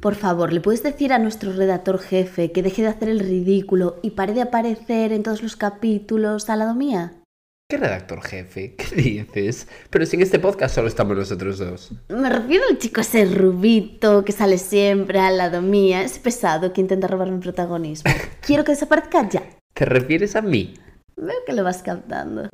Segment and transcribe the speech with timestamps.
[0.00, 3.96] Por favor, ¿le puedes decir a nuestro redactor jefe que deje de hacer el ridículo
[4.02, 7.14] y pare de aparecer en todos los capítulos al lado mía?
[7.68, 8.74] ¿Qué redactor jefe?
[8.76, 9.68] ¿Qué dices?
[9.90, 11.92] Pero si en este podcast solo estamos nosotros dos.
[12.08, 16.82] Me refiero al chico ese rubito que sale siempre al lado mía, ese pesado que
[16.82, 18.10] intenta robarme protagonismo.
[18.46, 19.42] Quiero que desaparezca ya.
[19.74, 20.74] ¿Te refieres a mí?
[21.16, 22.48] Veo que lo vas captando.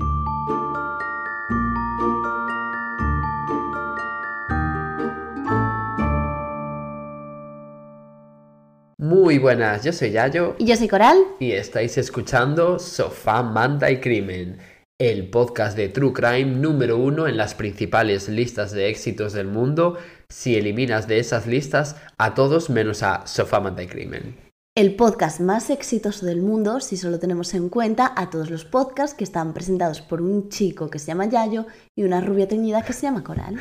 [9.02, 11.18] Muy buenas, yo soy Yayo Y yo soy Coral.
[11.40, 14.58] y estáis escuchando Sofá, Manta y Crimen,
[14.96, 19.98] el podcast de True Crime número uno en las principales listas de éxitos del mundo
[20.28, 24.36] si eliminas de esas listas a todos menos a Sofá, Manta y Crimen.
[24.76, 29.16] El podcast más exitoso del mundo si solo tenemos en cuenta a todos los podcasts
[29.16, 31.66] que están presentados por un chico que se llama Yayo
[31.96, 33.58] y una rubia teñida que se llama Coral.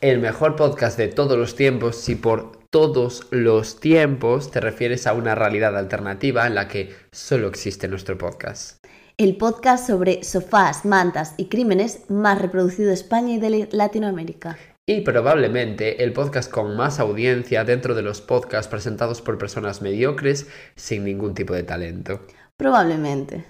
[0.00, 5.12] El mejor podcast de todos los tiempos si por todos los tiempos te refieres a
[5.12, 8.84] una realidad alternativa en la que solo existe nuestro podcast.
[9.16, 14.58] El podcast sobre sofás, mantas y crímenes más reproducido de España y de Latinoamérica.
[14.86, 20.48] Y probablemente el podcast con más audiencia dentro de los podcasts presentados por personas mediocres
[20.74, 22.26] sin ningún tipo de talento.
[22.56, 23.44] Probablemente.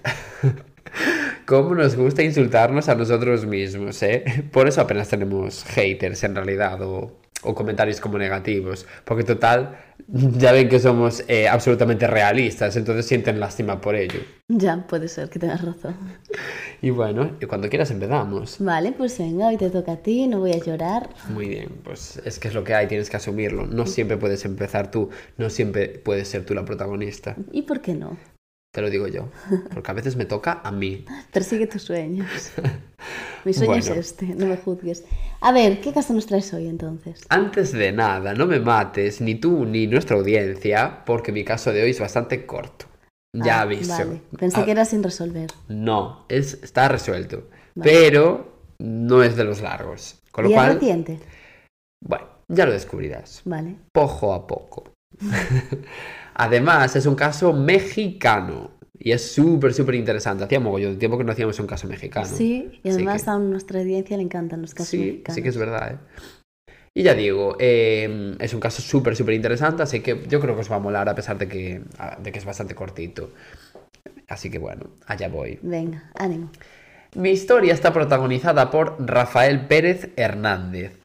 [1.47, 4.45] Cómo nos gusta insultarnos a nosotros mismos, ¿eh?
[4.51, 8.85] Por eso apenas tenemos haters en realidad o, o comentarios como negativos.
[9.03, 14.19] Porque total, ya ven que somos eh, absolutamente realistas, entonces sienten lástima por ello.
[14.47, 15.95] Ya, puede ser que tengas razón.
[16.81, 18.57] Y bueno, y cuando quieras empezamos.
[18.59, 21.09] Vale, pues venga, hoy te toca a ti, no voy a llorar.
[21.29, 23.65] Muy bien, pues es que es lo que hay, tienes que asumirlo.
[23.65, 27.35] No siempre puedes empezar tú, no siempre puedes ser tú la protagonista.
[27.51, 28.17] ¿Y por qué no?
[28.75, 29.29] Te lo digo yo,
[29.73, 31.05] porque a veces me toca a mí.
[31.31, 32.51] Persigue tus sueños.
[33.45, 35.05] Mi sueño es este, no me juzgues.
[35.39, 37.21] A ver, ¿qué caso nos traes hoy entonces?
[37.29, 41.83] Antes de nada, no me mates, ni tú ni nuestra audiencia, porque mi caso de
[41.83, 42.87] hoy es bastante corto.
[43.33, 43.93] Ya Ah, aviso.
[43.93, 45.49] Vale, pensé Ah, que era sin resolver.
[45.69, 47.47] No, es, está resuelto.
[47.75, 47.91] Vale.
[47.91, 50.19] Pero no es de los largos.
[50.33, 51.19] Con lo ¿Y es cual, reciente?
[52.05, 53.41] bueno, ya lo descubrirás.
[53.45, 53.77] Vale.
[53.93, 54.91] Poco a poco.
[56.35, 58.71] Además, es un caso mexicano.
[58.97, 60.43] Y es súper, súper interesante.
[60.43, 62.25] Hacía mogollón de tiempo que no hacíamos un caso mexicano.
[62.27, 65.35] Sí, y además que- a nuestra audiencia le encantan los casos sí, mexicanos.
[65.35, 65.97] sí que es verdad, ¿eh?
[66.97, 70.61] Y ya digo, eh, es un caso súper, súper interesante, así que yo creo que
[70.61, 71.81] os va a molar a pesar de que,
[72.23, 73.31] de que es bastante cortito.
[74.29, 75.59] Así que bueno, allá voy.
[75.61, 76.49] Venga, ánimo.
[77.15, 80.97] Mi historia está protagonizada por Rafael Pérez Hernández.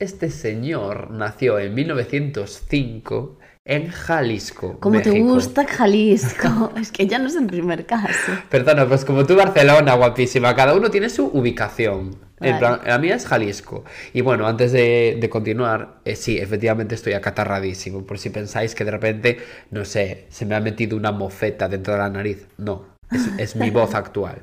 [0.00, 4.78] Este señor nació en 1905 en Jalisco.
[4.78, 6.72] Como te gusta Jalisco.
[6.80, 8.32] es que ya no es el primer caso.
[8.48, 12.16] Perdona, pues como tú Barcelona, guapísima, cada uno tiene su ubicación.
[12.38, 13.84] En plan, la mía es Jalisco.
[14.12, 18.06] Y bueno, antes de, de continuar, eh, sí, efectivamente estoy acatarradísimo.
[18.06, 19.38] Por si pensáis que de repente,
[19.70, 22.46] no sé, se me ha metido una mofeta dentro de la nariz.
[22.58, 24.42] No, es, es mi voz actual.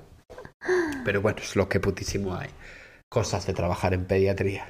[1.06, 2.50] Pero bueno, es lo que putísimo hay.
[3.08, 4.66] Cosas de trabajar en pediatría.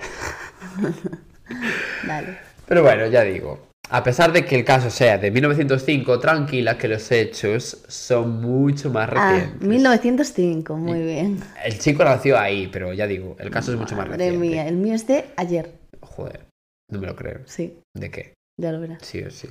[2.05, 2.37] Dale.
[2.67, 3.72] Pero bueno, ya digo.
[3.89, 8.89] A pesar de que el caso sea de 1905, tranquila que los hechos son mucho
[8.89, 9.67] más Ah, recientes.
[9.67, 11.39] 1905, muy bien.
[11.63, 14.47] El chico nació ahí, pero ya digo, el caso es mucho más Madre reciente.
[14.47, 15.71] mía, el mío es de ayer.
[16.01, 16.45] Joder,
[16.89, 17.41] no me lo creo.
[17.45, 18.33] Sí, ¿De qué?
[18.59, 18.99] ya lo verás.
[19.03, 19.49] Sí o sí.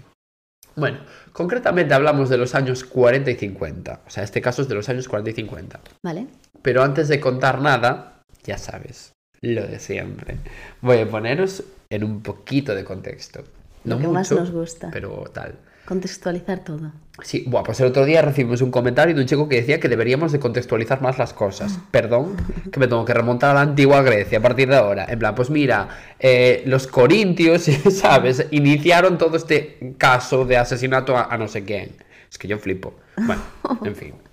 [0.74, 1.00] Bueno,
[1.32, 4.00] concretamente hablamos de los años 40 y 50.
[4.06, 5.80] O sea, este caso es de los años 40 y 50.
[6.02, 6.26] ¿Vale?
[6.62, 9.12] Pero antes de contar nada, ya sabes,
[9.42, 10.36] lo de siempre.
[10.80, 13.44] Voy a poneros en un poquito de contexto.
[13.84, 14.90] Lo No que más nos gusta.
[14.92, 15.58] Pero tal.
[15.84, 16.92] Contextualizar todo.
[17.22, 19.88] Sí, buah, pues el otro día recibimos un comentario de un chico que decía que
[19.88, 21.78] deberíamos de contextualizar más las cosas.
[21.90, 22.36] Perdón,
[22.70, 25.06] que me tengo que remontar a la antigua Grecia a partir de ahora.
[25.08, 25.88] En plan, pues mira,
[26.18, 28.46] eh, los corintios, ¿sabes?
[28.52, 31.96] Iniciaron todo este caso de asesinato a, a no sé quién.
[32.30, 32.94] Es que yo flipo.
[33.16, 33.42] Bueno,
[33.84, 34.14] en fin.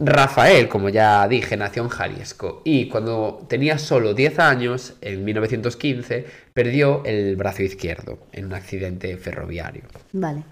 [0.00, 6.24] Rafael, como ya dije, nació en Jalisco y cuando tenía solo 10 años, en 1915,
[6.54, 9.82] perdió el brazo izquierdo en un accidente ferroviario.
[10.12, 10.44] Vale.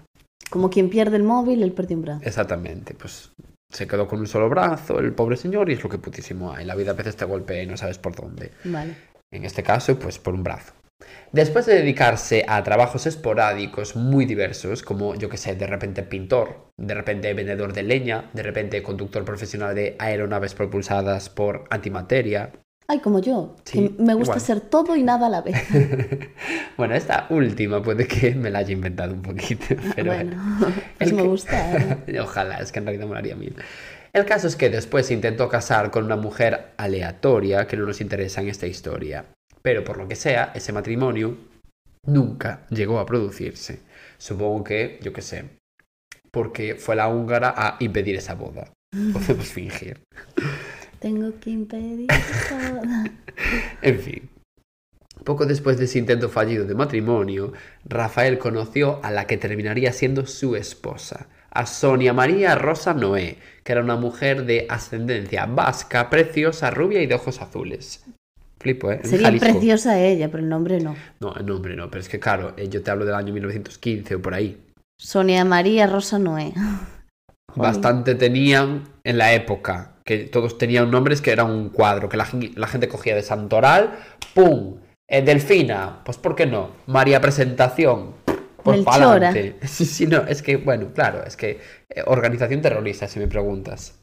[0.49, 2.21] Como quien pierde el móvil, él perdió un brazo.
[2.23, 3.31] Exactamente, pues
[3.69, 6.65] se quedó con un solo brazo, el pobre señor, y es lo que putísimo hay.
[6.65, 8.51] La vida a veces te golpea y no sabes por dónde.
[8.65, 8.95] Vale.
[9.31, 10.73] En este caso, pues por un brazo.
[11.31, 16.69] Después de dedicarse a trabajos esporádicos muy diversos, como yo que sé, de repente pintor,
[16.77, 22.51] de repente vendedor de leña, de repente conductor profesional de aeronaves propulsadas por antimateria.
[22.87, 24.39] Ay, como yo, Sí, que me gusta igual.
[24.41, 25.57] ser todo y nada a la vez.
[26.77, 30.75] bueno, esta última puede que me la haya inventado un poquito, pero bueno, bueno.
[30.97, 31.97] pues me que- gusta.
[32.21, 33.53] Ojalá, es que en realidad me molaría mil.
[34.13, 37.99] El caso es que después se intentó casar con una mujer aleatoria que no nos
[37.99, 39.25] interesa en esta historia.
[39.67, 41.35] Pero por lo que sea, ese matrimonio
[42.05, 43.81] nunca llegó a producirse.
[44.17, 45.43] Supongo que, yo qué sé,
[46.31, 48.71] porque fue la húngara a impedir esa boda.
[49.11, 49.99] Podemos fingir.
[50.99, 52.07] Tengo que impedir
[52.47, 52.81] todo.
[53.81, 54.29] En fin.
[55.25, 57.51] Poco después de ese intento fallido de matrimonio,
[57.83, 63.73] Rafael conoció a la que terminaría siendo su esposa, a Sonia María Rosa Noé, que
[63.73, 68.06] era una mujer de ascendencia vasca, preciosa, rubia y de ojos azules.
[68.59, 68.99] Flipo, ¿eh?
[69.03, 70.95] Sería preciosa ella, pero el nombre no.
[71.19, 74.15] No, el nombre no, pero es que claro, eh, yo te hablo del año 1915
[74.15, 74.57] o por ahí.
[74.99, 76.53] Sonia María Rosa Noé.
[77.55, 82.25] Bastante tenían en la época, que todos tenían nombres que era un cuadro, que la,
[82.25, 83.97] gen- la gente cogía de Santoral,
[84.33, 84.77] ¡pum!
[85.09, 86.71] Eh, Delfina, pues ¿por qué no?
[86.87, 88.13] María Presentación,
[88.63, 88.85] pues Melchora.
[88.85, 89.55] pa'lante.
[89.65, 91.59] Sí, sí, no, es que, bueno, claro, es que
[91.89, 93.99] eh, organización terrorista, si me preguntas.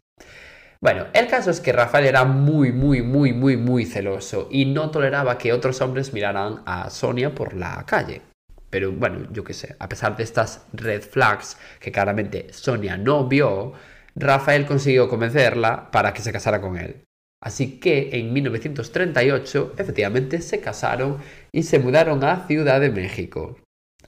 [0.84, 4.90] Bueno, el caso es que Rafael era muy, muy, muy, muy, muy celoso y no
[4.90, 8.20] toleraba que otros hombres miraran a Sonia por la calle.
[8.68, 13.26] Pero bueno, yo qué sé, a pesar de estas red flags que claramente Sonia no
[13.26, 13.72] vio,
[14.14, 17.02] Rafael consiguió convencerla para que se casara con él.
[17.42, 21.16] Así que en 1938 efectivamente se casaron
[21.50, 23.56] y se mudaron a Ciudad de México,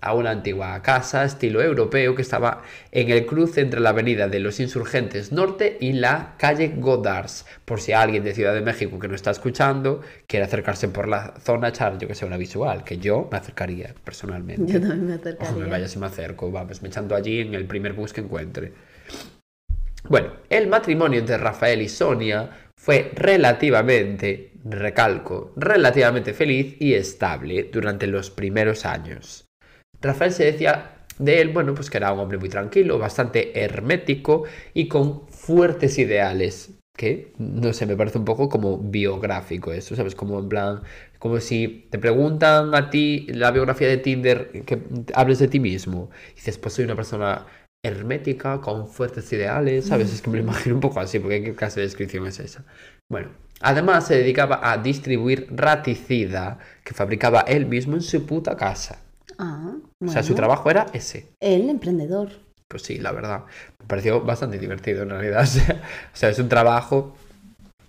[0.00, 2.62] a una antigua casa estilo europeo que estaba
[2.93, 7.46] en el cruce entre la avenida de los Insurgentes Norte y la calle Godards.
[7.64, 11.34] Por si alguien de Ciudad de México que no está escuchando quiere acercarse por la
[11.40, 14.72] zona, echar yo que sé una visual, que yo me acercaría personalmente.
[14.72, 15.66] Yo también me Ojo, me acercaría.
[15.66, 18.72] vaya si me acerco, vamos, me echando allí en el primer bus que encuentre.
[20.08, 28.06] Bueno, el matrimonio entre Rafael y Sonia fue relativamente, recalco, relativamente feliz y estable durante
[28.06, 29.45] los primeros años.
[30.00, 34.44] Rafael se decía de él, bueno, pues que era un hombre muy tranquilo, bastante hermético
[34.75, 36.70] y con fuertes ideales.
[36.96, 40.14] Que, no sé, me parece un poco como biográfico eso, ¿sabes?
[40.14, 40.81] Como en plan,
[41.19, 44.81] como si te preguntan a ti la biografía de Tinder, que
[45.14, 46.08] hables de ti mismo.
[46.32, 47.46] Y dices, pues soy una persona
[47.84, 50.12] hermética, con fuertes ideales, ¿sabes?
[50.12, 52.64] Es que me lo imagino un poco así, porque qué clase de descripción es esa.
[53.10, 59.06] Bueno, además se dedicaba a distribuir raticida que fabricaba él mismo en su puta casa.
[59.38, 59.75] Ah,
[60.05, 61.26] O sea, su trabajo era ese.
[61.40, 62.31] El emprendedor.
[62.69, 63.44] Pues sí, la verdad.
[63.81, 65.43] Me pareció bastante divertido en realidad.
[65.44, 65.82] O sea,
[66.12, 67.14] o sea, es un trabajo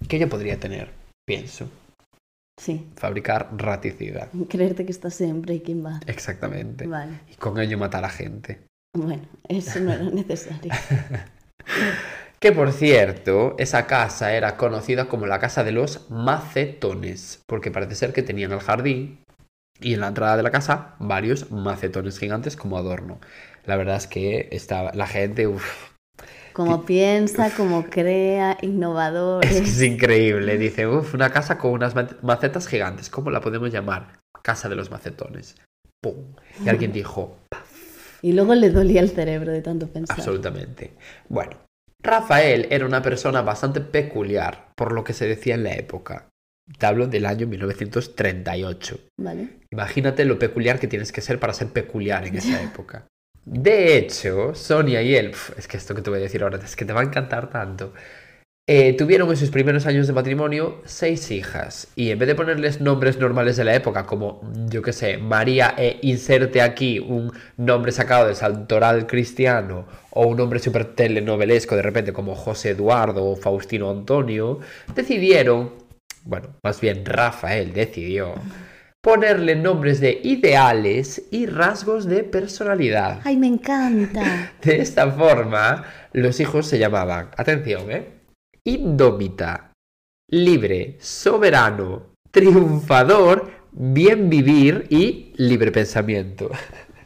[0.07, 0.89] que yo podría tener,
[1.25, 1.69] pienso.
[2.59, 2.87] Sí.
[2.95, 4.29] Fabricar raticida.
[4.49, 6.01] Creerte que estás en Breaking Bad.
[6.07, 6.87] Exactamente.
[6.87, 7.19] Vale.
[7.31, 8.59] Y con ello matar a gente.
[8.95, 10.71] Bueno, eso no era necesario.
[12.39, 17.95] Que por cierto, esa casa era conocida como la casa de los macetones, porque parece
[17.95, 19.17] ser que tenían el jardín
[19.79, 23.19] y en la entrada de la casa varios macetones gigantes como adorno.
[23.65, 25.91] La verdad es que estaba la gente, uff,
[26.53, 29.43] Como piensa, como crea, innovador.
[29.45, 30.57] es que es increíble.
[30.57, 34.19] Dice, uff, una casa con unas ma- macetas gigantes, ¿cómo la podemos llamar?
[34.41, 35.55] Casa de los macetones.
[36.01, 36.33] ¡Pum!
[36.63, 37.37] Y alguien dijo,
[38.21, 40.17] Y luego le dolía el cerebro de tanto pensar.
[40.17, 40.93] Absolutamente.
[41.27, 41.57] Bueno,
[42.01, 46.29] Rafael era una persona bastante peculiar, por lo que se decía en la época.
[46.77, 48.99] Te hablo del año 1938.
[49.19, 49.47] Vale.
[49.71, 53.07] Imagínate lo peculiar que tienes que ser para ser peculiar en esa época.
[53.45, 56.75] De hecho, Sonia y él, es que esto que te voy a decir ahora, es
[56.75, 57.93] que te va a encantar tanto.
[58.69, 62.81] eh, tuvieron en sus primeros años de matrimonio seis hijas y en vez de ponerles
[62.81, 67.93] nombres normales de la época como yo que sé María e inserte aquí un nombre
[67.93, 73.37] sacado del santoral cristiano o un nombre súper telenovelesco de repente como José Eduardo o
[73.37, 74.59] Faustino Antonio
[74.93, 75.86] decidieron
[76.27, 78.35] bueno más bien Rafael decidió
[79.07, 83.21] ponerle nombres de ideales y rasgos de personalidad.
[83.23, 84.51] Ay, me encanta.
[84.61, 88.05] De esta forma, los hijos se llamaban, atención, ¿eh?
[88.65, 89.71] Indómita,
[90.29, 96.51] libre, soberano, triunfador, bien vivir y libre pensamiento.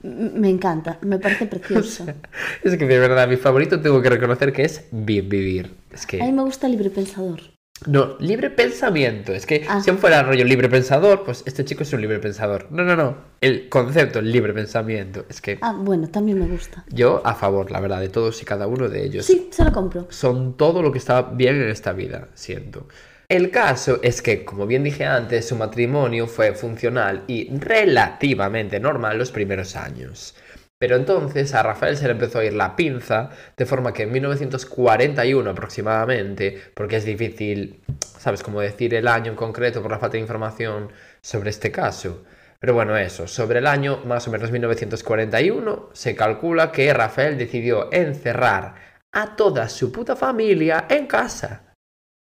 [0.02, 2.06] Me encanta, me parece precioso.
[2.64, 5.76] Es que de verdad, mi favorito tengo que reconocer que es bien vivir.
[5.92, 6.20] Es que...
[6.20, 7.42] A mí me gusta libre pensador.
[7.88, 9.34] No, libre pensamiento.
[9.34, 9.82] Es que Ah.
[9.82, 12.68] si fuera rollo libre pensador, pues este chico es un libre pensador.
[12.70, 13.18] No, no, no.
[13.42, 15.26] El concepto libre pensamiento.
[15.30, 16.84] Es que Ah, bueno, también me gusta.
[16.90, 19.26] yo a favor, la verdad, de todos y cada uno de ellos.
[19.26, 20.06] Sí, se lo compro.
[20.10, 22.88] Son todo lo que está bien en esta vida, siento.
[23.28, 29.18] El caso es que, como bien dije antes, su matrimonio fue funcional y relativamente normal
[29.18, 30.36] los primeros años.
[30.82, 34.12] Pero entonces a Rafael se le empezó a ir la pinza, de forma que en
[34.14, 40.14] 1941 aproximadamente, porque es difícil, sabes, como decir el año en concreto por la falta
[40.14, 42.24] de información sobre este caso.
[42.60, 47.94] Pero bueno, eso, sobre el año más o menos 1941 se calcula que Rafael decidió
[47.94, 48.74] encerrar
[49.12, 51.76] a toda su puta familia en casa.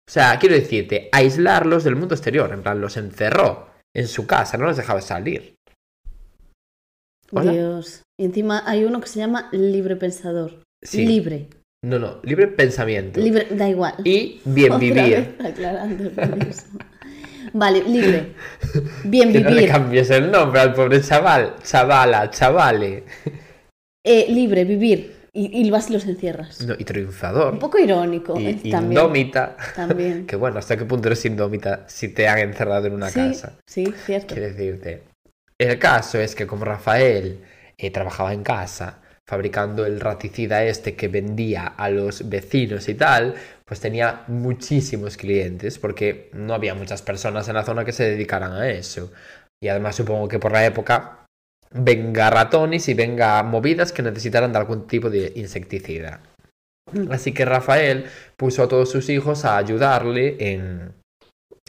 [0.09, 4.57] O sea, quiero decirte, aislarlos del mundo exterior, en plan, los encerró en su casa,
[4.57, 5.57] no los dejaba salir.
[7.33, 7.83] Hola.
[8.19, 10.63] Y encima hay uno que se llama libre pensador.
[10.83, 11.05] Sí.
[11.07, 11.49] Libre.
[11.85, 13.21] No, no, libre pensamiento.
[13.21, 13.95] Libre, da igual.
[14.05, 15.35] Y bien Otra vivir.
[15.39, 16.11] vez aclarando.
[17.53, 18.33] Vale, libre.
[19.05, 19.71] Bien Que no le vivir.
[19.71, 21.55] cambies el nombre al pobre chaval.
[21.63, 23.05] Chavala, chavale.
[24.05, 25.15] Eh, libre, vivir.
[25.33, 26.63] Y, y vas y los encierras.
[26.65, 27.53] No, y triunfador.
[27.55, 28.39] Un poco irónico.
[28.41, 28.85] y eh, también.
[28.93, 29.57] indómita.
[29.77, 30.27] También.
[30.27, 33.59] Que bueno, ¿hasta qué punto eres indómita si te han encerrado en una sí, casa?
[33.67, 34.35] sí, cierto.
[34.35, 35.03] Quiero decirte.
[35.59, 37.39] El caso es que como Rafael
[37.79, 43.35] eh, trabajaba en casa, fabricando el raticida este que vendía a los vecinos y tal,
[43.65, 48.53] pues tenía muchísimos clientes, porque no había muchas personas en la zona que se dedicaran
[48.53, 49.11] a eso.
[49.63, 51.27] Y además supongo que por la época
[51.71, 56.21] venga ratones y venga movidas que necesitaran de algún tipo de insecticida.
[57.11, 60.93] Así que Rafael puso a todos sus hijos a ayudarle en,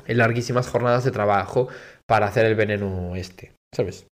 [0.06, 1.70] en larguísimas jornadas de trabajo
[2.06, 4.06] para hacer el veneno este, ¿sabes?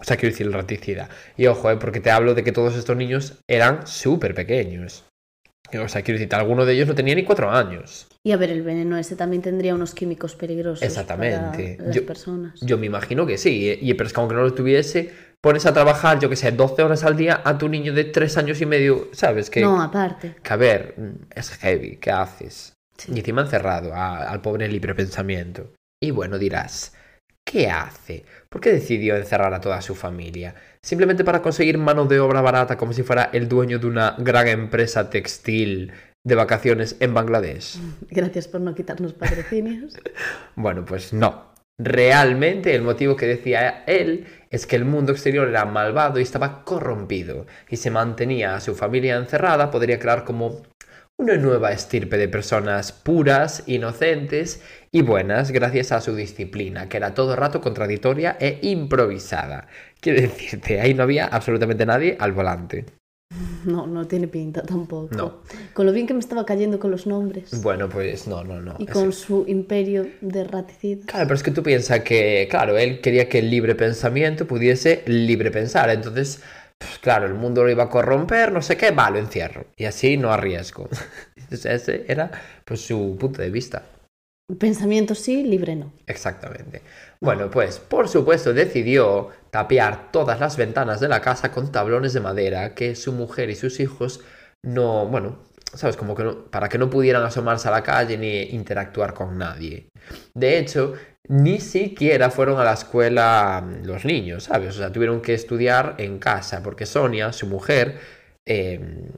[0.00, 1.08] O sea, quiero decir, el raticida.
[1.36, 1.76] Y ojo, ¿eh?
[1.76, 5.04] porque te hablo de que todos estos niños eran súper pequeños.
[5.82, 8.06] O sea, quiero decirte, alguno de ellos no tenía ni cuatro años.
[8.24, 11.74] Y a ver, el veneno ese también tendría unos químicos peligrosos Exactamente.
[11.76, 12.60] para las Yo- personas.
[12.60, 13.78] Yo me imagino que sí, ¿eh?
[13.80, 15.12] y, pero es que aunque no lo tuviese,
[15.42, 18.36] pones a trabajar, yo que sé, 12 horas al día a tu niño de tres
[18.36, 19.50] años y medio, ¿sabes?
[19.50, 20.36] Que, No, aparte.
[20.42, 22.72] que a ver, mm, es heavy, ¿qué haces?
[22.96, 23.12] Sí.
[23.14, 25.72] Y encima encerrado a- al pobre libre pensamiento.
[26.00, 26.94] Y bueno, dirás,
[27.44, 28.24] ¿qué hace?
[28.56, 30.54] ¿Por qué decidió encerrar a toda su familia?
[30.80, 34.48] ¿Simplemente para conseguir mano de obra barata como si fuera el dueño de una gran
[34.48, 35.92] empresa textil
[36.24, 37.78] de vacaciones en Bangladesh?
[38.08, 39.92] Gracias por no quitarnos patrocinios.
[40.56, 41.52] Bueno, pues no.
[41.78, 46.64] Realmente el motivo que decía él es que el mundo exterior era malvado y estaba
[46.64, 50.62] corrompido, y si mantenía a su familia encerrada podría crear como
[51.18, 54.62] una nueva estirpe de personas puras, inocentes
[54.96, 59.68] y buenas gracias a su disciplina, que era todo el rato contradictoria e improvisada.
[60.00, 62.86] Quiero decirte, ahí no había absolutamente nadie al volante.
[63.66, 65.14] No, no tiene pinta tampoco.
[65.14, 65.42] No.
[65.74, 67.60] Con lo bien que me estaba cayendo con los nombres.
[67.62, 68.76] Bueno, pues no, no, no.
[68.78, 71.04] y con su imperio de raticidas.
[71.04, 75.02] Claro, pero es que tú piensas que, claro, él quería que el libre pensamiento pudiese
[75.04, 75.90] libre pensar.
[75.90, 76.40] Entonces,
[76.78, 79.66] pues, claro, el mundo lo iba a corromper, no sé qué, va, lo encierro.
[79.76, 80.88] Y así no arriesgo.
[81.36, 82.30] Entonces, ese era
[82.64, 83.82] pues su punto de vista.
[84.60, 85.92] Pensamiento sí, libre no.
[86.06, 86.82] Exactamente.
[87.20, 92.20] Bueno, pues por supuesto decidió tapiar todas las ventanas de la casa con tablones de
[92.20, 94.20] madera que su mujer y sus hijos
[94.62, 95.38] no, bueno,
[95.74, 99.36] sabes, como que no, para que no pudieran asomarse a la calle ni interactuar con
[99.36, 99.88] nadie.
[100.34, 100.94] De hecho,
[101.28, 104.70] ni siquiera fueron a la escuela mm, los niños, ¿sabes?
[104.76, 107.98] O sea, tuvieron que estudiar en casa porque Sonia, su mujer,
[108.46, 109.10] eh,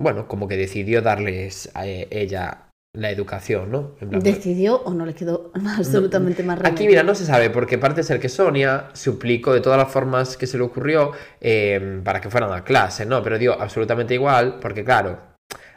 [0.00, 2.67] bueno, como que decidió darles a eh, ella
[2.98, 3.94] la educación, ¿no?
[4.00, 6.74] En plan, ¿Decidió o no le quedó absolutamente más remedio?
[6.74, 10.36] Aquí, mira, no se sabe, porque parece ser que Sonia suplicó de todas las formas
[10.36, 13.22] que se le ocurrió eh, para que fueran a clase, ¿no?
[13.22, 15.20] Pero dio absolutamente igual, porque claro,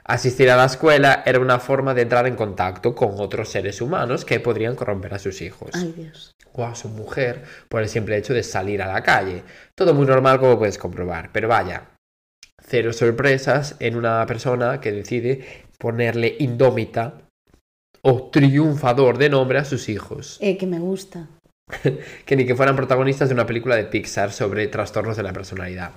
[0.04, 4.26] asistir a la escuela era una forma de entrar en contacto con otros seres humanos
[4.26, 6.36] que podrían corromper a sus hijos Ay, Dios.
[6.54, 9.44] o a su mujer por el simple hecho de salir a la calle.
[9.76, 11.92] Todo muy normal como puedes comprobar, pero vaya,
[12.68, 17.24] cero sorpresas en una persona que decide ponerle indómita
[18.04, 21.28] o triunfador de nombre a sus hijos, Eh, que me gusta.
[22.26, 25.92] que ni que fueran protagonistas de una película de Pixar sobre trastornos de la personalidad.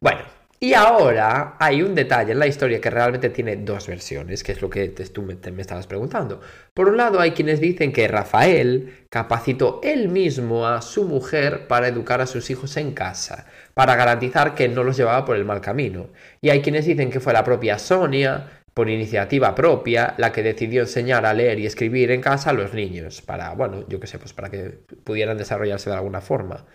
[0.00, 0.20] Bueno,
[0.60, 4.62] Y ahora hay un detalle en la historia que realmente tiene dos versiones, que es
[4.62, 6.40] lo que tú me, me, estabas preguntando.
[6.72, 11.88] Por un lado, hay quienes dicen que Rafael capacitó él mismo a su mujer para
[11.88, 15.60] educar a sus hijos en casa, para garantizar que no los llevaba por el mal
[15.60, 16.06] camino.
[16.40, 20.82] Y hay quienes dicen que fue la propia Sonia, por iniciativa propia, la que decidió
[20.82, 24.18] enseñar a leer y escribir en casa a los niños, para, bueno, yo qué sé,
[24.18, 26.66] pues para que pudieran desarrollarse de alguna forma.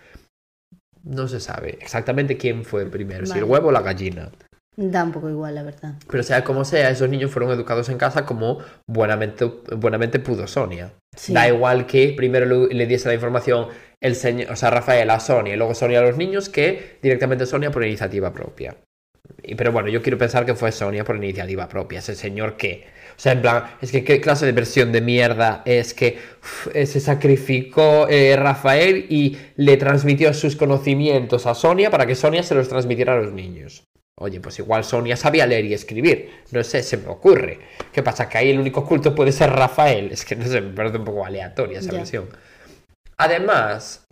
[1.02, 4.30] No se sabe exactamente quién fue primero, si el huevo o la gallina.
[4.76, 5.94] Da un poco igual, la verdad.
[6.08, 9.44] Pero sea como sea, esos niños fueron educados en casa como buenamente,
[9.76, 10.92] buenamente pudo Sonia.
[11.28, 13.68] Da igual que primero le diese la información
[14.00, 17.44] el señor, o sea, Rafael a Sonia y luego Sonia a los niños que directamente
[17.44, 18.76] Sonia por iniciativa propia.
[19.42, 22.86] Y, pero bueno, yo quiero pensar que fue Sonia por iniciativa propia, ese señor que
[23.20, 26.18] o sea, en plan, es que qué clase de versión de mierda es que
[26.72, 32.42] eh, se sacrificó eh, Rafael y le transmitió sus conocimientos a Sonia para que Sonia
[32.42, 33.84] se los transmitiera a los niños.
[34.16, 36.30] Oye, pues igual Sonia sabía leer y escribir.
[36.50, 37.58] No sé, se me ocurre.
[37.92, 38.26] ¿Qué pasa?
[38.26, 40.10] Que ahí el único culto puede ser Rafael.
[40.12, 42.26] Es que no sé, me parece un poco aleatoria esa versión.
[43.18, 44.06] Además,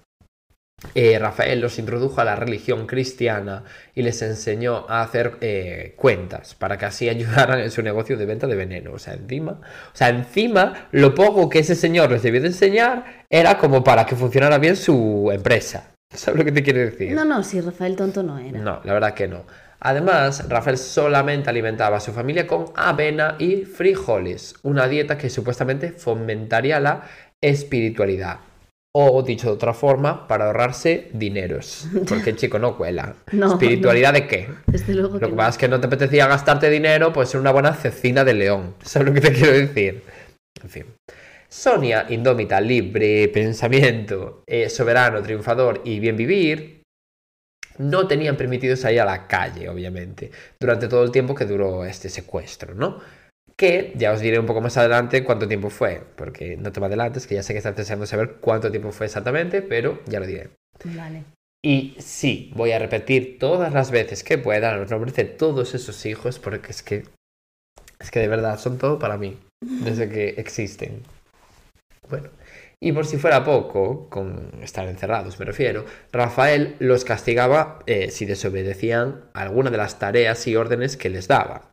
[0.95, 6.55] eh, Rafael los introdujo a la religión cristiana y les enseñó a hacer eh, cuentas
[6.55, 8.93] para que así ayudaran en su negocio de venta de veneno.
[8.93, 13.25] O sea, encima, o sea, encima lo poco que ese señor les debió de enseñar
[13.29, 15.91] era como para que funcionara bien su empresa.
[16.11, 17.13] ¿Sabes lo que te quiero decir?
[17.13, 18.61] No, no, si Rafael tonto no era.
[18.61, 19.45] No, la verdad que no.
[19.81, 25.93] Además, Rafael solamente alimentaba a su familia con avena y frijoles, una dieta que supuestamente
[25.93, 27.03] fomentaría la
[27.41, 28.39] espiritualidad.
[29.01, 31.87] O, dicho de otra forma, para ahorrarse dineros.
[32.09, 33.15] Porque el chico no cuela.
[33.31, 34.49] ¿Espiritualidad de qué?
[34.89, 38.25] lo que, pasa es que no te apetecía gastarte dinero, pues ser una buena cecina
[38.25, 38.75] de león.
[38.83, 40.03] ¿Sabes lo que te quiero decir?
[40.61, 40.85] En fin.
[41.49, 46.83] Sonia, indómita, libre, pensamiento, eh, soberano, triunfador y bien vivir,
[47.79, 52.09] no tenían permitido salir a la calle, obviamente, durante todo el tiempo que duró este
[52.09, 52.99] secuestro, ¿no?
[53.57, 56.87] Que ya os diré un poco más adelante cuánto tiempo fue, porque no te me
[56.87, 60.27] adelantes, que ya sé que estás deseando saber cuánto tiempo fue exactamente, pero ya lo
[60.27, 60.51] diré.
[60.85, 61.25] Vale.
[61.65, 66.07] Y sí, voy a repetir todas las veces que pueda los nombres de todos esos
[66.07, 67.05] hijos, porque es que,
[67.99, 71.03] es que de verdad son todo para mí, desde que existen.
[72.09, 72.31] Bueno,
[72.81, 78.25] y por si fuera poco, con estar encerrados me refiero, Rafael los castigaba eh, si
[78.25, 81.73] desobedecían alguna de las tareas y órdenes que les daba.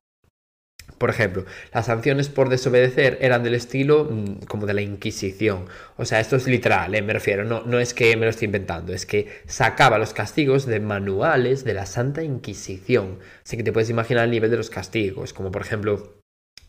[0.98, 5.66] Por ejemplo, las sanciones por desobedecer eran del estilo mm, como de la Inquisición.
[5.98, 8.46] O sea, esto es literal, eh, me refiero, no, no es que me lo estoy
[8.46, 13.20] inventando, es que sacaba los castigos de manuales de la Santa Inquisición.
[13.44, 16.22] Así que te puedes imaginar el nivel de los castigos, como por ejemplo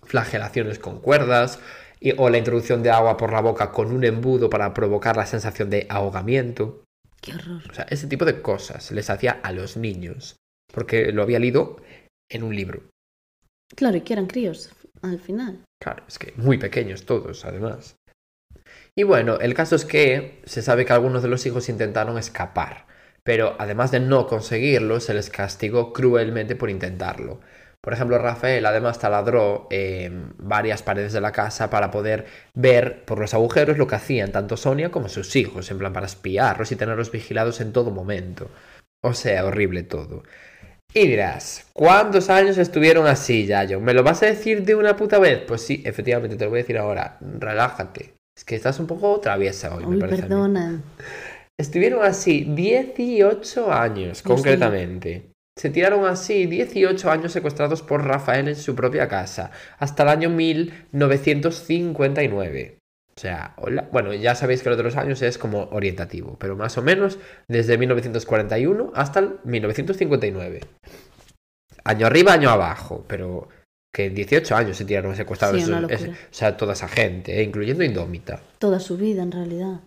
[0.03, 1.61] flagelaciones con cuerdas,
[2.17, 5.71] o la introducción de agua por la boca con un embudo para provocar la sensación
[5.71, 6.85] de ahogamiento.
[7.21, 7.63] Qué horror.
[7.71, 10.37] O sea, ese tipo de cosas les hacía a los niños,
[10.73, 11.77] porque lo había leído
[12.31, 12.83] en un libro.
[13.75, 14.71] Claro, y que eran críos
[15.03, 15.65] al final.
[15.83, 17.97] Claro, es que muy pequeños todos, además.
[18.95, 22.87] Y bueno, el caso es que se sabe que algunos de los hijos intentaron escapar,
[23.23, 27.41] pero además de no conseguirlo, se les castigó cruelmente por intentarlo.
[27.81, 33.21] Por ejemplo, Rafael además taladró eh, varias paredes de la casa para poder ver por
[33.21, 36.77] los agujeros lo que hacían tanto Sonia como sus hijos, en plan para espiarlos y
[36.77, 38.51] tenerlos vigilados en todo momento.
[39.03, 40.25] O sea, horrible todo.
[40.97, 43.81] Y dirás, ¿cuántos años estuvieron así, Yayo?
[43.81, 45.43] ¿Me lo vas a decir de una puta vez?
[45.47, 47.19] Pues sí, efectivamente, te lo voy a decir ahora.
[47.21, 48.15] Relájate.
[48.35, 50.23] Es que estás un poco traviesa hoy, me parece.
[50.23, 50.81] Perdona.
[51.61, 55.33] Estuvieron así 18 años, concretamente.
[55.59, 60.31] Se tiraron así 18 años secuestrados por Rafael en su propia casa, hasta el año
[60.31, 62.76] 1959.
[63.17, 63.89] O sea, hola.
[63.91, 67.79] Bueno, ya sabéis que los otros años es como orientativo, pero más o menos desde
[67.79, 70.61] 1941 hasta el 1959.
[71.85, 73.49] Año arriba, año abajo, pero
[73.91, 75.63] que en 18 años se tiraron secuestrados.
[75.63, 75.89] Sí, o
[76.31, 78.43] sea, toda esa gente, eh, incluyendo Indómita.
[78.59, 79.81] Toda su vida, en realidad.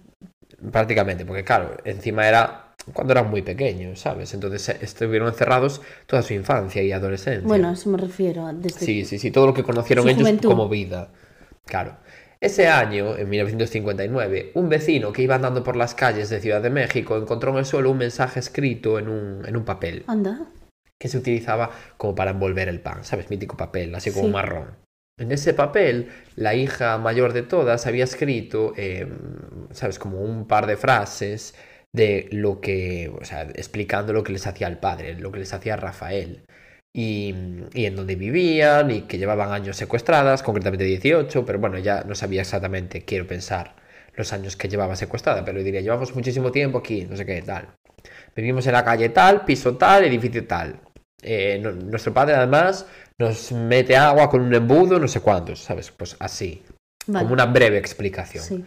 [0.71, 4.33] Prácticamente, porque claro, encima era cuando eran muy pequeños, ¿sabes?
[4.33, 7.47] Entonces eh, estuvieron encerrados toda su infancia y adolescencia.
[7.47, 8.49] Bueno, a eso me refiero.
[8.53, 11.11] Desde sí, sí, sí, todo lo que conocieron ellos como vida.
[11.65, 11.97] Claro.
[12.41, 16.69] Ese año, en 1959, un vecino que iba andando por las calles de Ciudad de
[16.69, 20.05] México encontró en el suelo un mensaje escrito en un, papel.
[20.07, 20.47] Anda.
[20.97, 23.29] Que se utilizaba como para envolver el pan, ¿sabes?
[23.29, 24.77] Mítico papel, así como marrón.
[25.17, 29.17] En ese papel, la hija mayor de todas había escrito, em,
[29.71, 29.99] ¿sabes?
[29.99, 31.55] Como un par de frases
[31.91, 35.53] de lo que, o sea, explicando lo que les hacía el padre, lo que les
[35.53, 36.45] hacía Rafael
[36.93, 37.29] y,
[37.73, 42.41] en dónde vivían y que llevaban años secuestradas, concretamente 18, pero bueno, ya no sabía
[42.41, 43.75] exactamente, quiero pensar,
[44.15, 47.69] los años que llevaba secuestrada, pero diría, llevamos muchísimo tiempo aquí, no sé qué, tal.
[48.35, 50.79] Vivimos en la calle tal, piso tal, edificio tal.
[51.21, 52.85] Eh, no- nuestro padre además
[53.17, 55.91] nos mete agua con un embudo, no sé cuántos, ¿sabes?
[55.91, 56.63] Pues así,
[57.07, 57.23] Vale.
[57.23, 58.43] como una breve explicación.
[58.43, 58.65] Sí.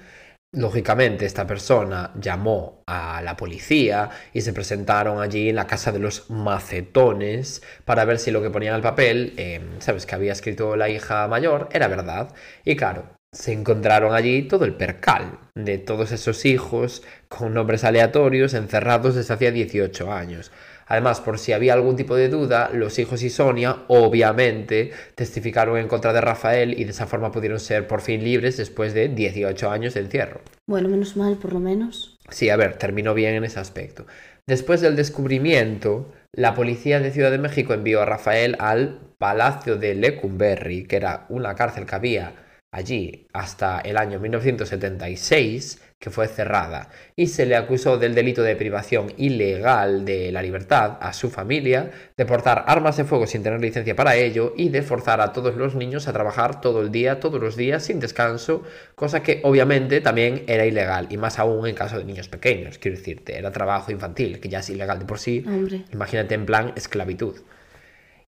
[0.54, 5.98] Lógicamente, esta persona llamó a la policía y se presentaron allí en la casa de
[5.98, 10.32] los macetones para ver si lo que ponía en el papel, eh, sabes, que había
[10.32, 12.34] escrito la hija mayor, era verdad.
[12.66, 18.52] Y claro, se encontraron allí todo el percal de todos esos hijos con nombres aleatorios
[18.52, 20.52] encerrados desde hacía 18 años.
[20.92, 25.88] Además, por si había algún tipo de duda, los hijos y Sonia, obviamente, testificaron en
[25.88, 29.70] contra de Rafael y de esa forma pudieron ser por fin libres después de 18
[29.70, 30.42] años de encierro.
[30.66, 32.18] Bueno, menos mal, por lo menos.
[32.28, 34.04] Sí, a ver, terminó bien en ese aspecto.
[34.46, 39.94] Después del descubrimiento, la policía de Ciudad de México envió a Rafael al Palacio de
[39.94, 42.34] Lecumberri, que era una cárcel que había
[42.70, 48.56] allí hasta el año 1976, que fue cerrada, y se le acusó del delito de
[48.56, 53.60] privación ilegal de la libertad a su familia, de portar armas de fuego sin tener
[53.60, 57.20] licencia para ello y de forzar a todos los niños a trabajar todo el día,
[57.20, 58.64] todos los días, sin descanso,
[58.96, 62.96] cosa que obviamente también era ilegal, y más aún en caso de niños pequeños, quiero
[62.96, 65.84] decirte, era trabajo infantil, que ya es ilegal de por sí, Hombre.
[65.92, 67.36] imagínate en plan esclavitud.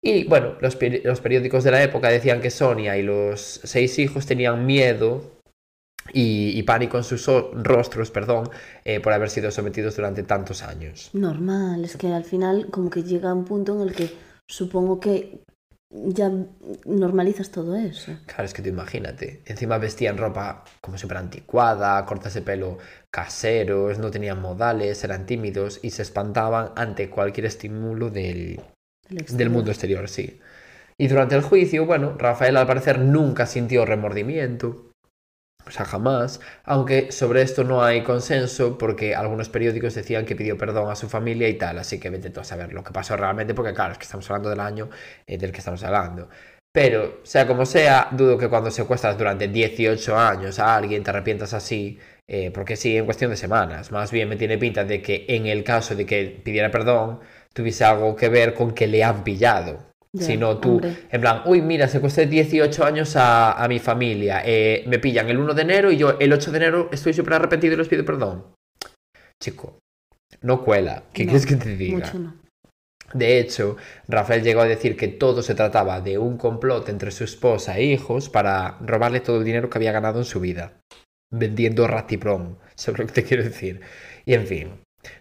[0.01, 3.99] Y bueno, los, peri- los periódicos de la época decían que Sonia y los seis
[3.99, 5.34] hijos tenían miedo
[6.15, 8.49] y, y pánico en sus rostros, perdón,
[8.85, 11.11] eh, por haber sido sometidos durante tantos años.
[11.13, 14.11] Normal, es que al final como que llega un punto en el que
[14.49, 15.41] supongo que
[15.91, 16.31] ya
[16.87, 18.13] normalizas todo eso.
[18.27, 19.43] Claro, es que tú imagínate.
[19.47, 22.79] Encima vestían ropa como súper anticuada, cortas de pelo
[23.11, 28.61] caseros, no tenían modales, eran tímidos y se espantaban ante cualquier estímulo del,
[29.09, 30.41] del mundo exterior, sí.
[30.99, 34.91] Y durante el juicio, bueno, Rafael al parecer nunca sintió remordimiento.
[35.67, 36.41] O sea, jamás.
[36.65, 41.09] Aunque sobre esto no hay consenso porque algunos periódicos decían que pidió perdón a su
[41.09, 41.79] familia y tal.
[41.79, 44.29] Así que vete tú a saber lo que pasó realmente porque claro, es que estamos
[44.31, 44.89] hablando del año
[45.27, 46.29] eh, del que estamos hablando.
[46.73, 51.55] Pero, sea como sea, dudo que cuando secuestras durante 18 años a alguien te arrepientas
[51.55, 53.93] así, eh, porque sí, en cuestión de semanas.
[53.93, 57.21] Más bien me tiene pinta de que en el caso de que pidiera perdón,
[57.53, 59.94] tuviese algo que ver con que le han pillado.
[60.15, 60.97] Ya, si no, tú, hombre.
[61.11, 65.39] en plan, uy, mira, secuestré 18 años a, a mi familia, eh, me pillan el
[65.39, 68.05] 1 de enero y yo el 8 de enero estoy súper arrepentido y les pido
[68.05, 68.45] perdón.
[69.43, 69.81] Chico,
[70.43, 71.03] no cuela.
[71.13, 71.99] ¿Qué No, quieres que te diga?
[71.99, 72.45] Mucho no.
[73.13, 73.77] De hecho,
[74.09, 77.85] Rafael llegó a decir que todo se trataba de un complot entre su esposa e
[77.85, 80.81] hijos para robarle todo el dinero que había ganado en su vida,
[81.31, 83.81] vendiendo ratipron, ¿sabes lo que te quiero decir?
[84.25, 84.69] Y en fin,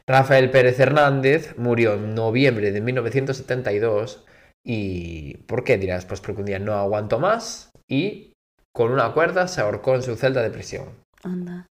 [0.07, 4.25] Rafael Pérez Hernández murió en noviembre de 1972
[4.63, 6.05] y ¿por qué dirás?
[6.05, 8.33] Pues porque un día no aguantó más y
[8.73, 11.03] con una cuerda se ahorcó en su celda de prisión.
[11.23, 11.67] Anda.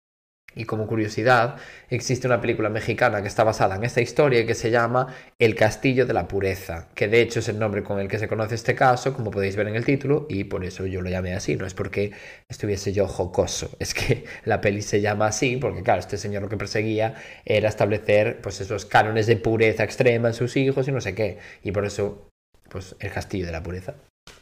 [0.55, 1.57] Y como curiosidad,
[1.91, 5.55] existe una película mexicana que está basada en esta historia y que se llama El
[5.55, 8.57] Castillo de la Pureza, que de hecho es el nombre con el que se conoce
[8.57, 11.55] este caso, como podéis ver en el título, y por eso yo lo llamé así,
[11.55, 12.13] no es porque
[12.49, 16.49] estuviese yo jocoso, es que la peli se llama así, porque claro, este señor lo
[16.49, 21.01] que perseguía era establecer pues esos cánones de pureza extrema en sus hijos y no
[21.01, 22.30] sé qué, y por eso,
[22.71, 23.95] pues El Castillo de la Pureza.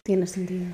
[0.04, 0.66] Tiene sentido.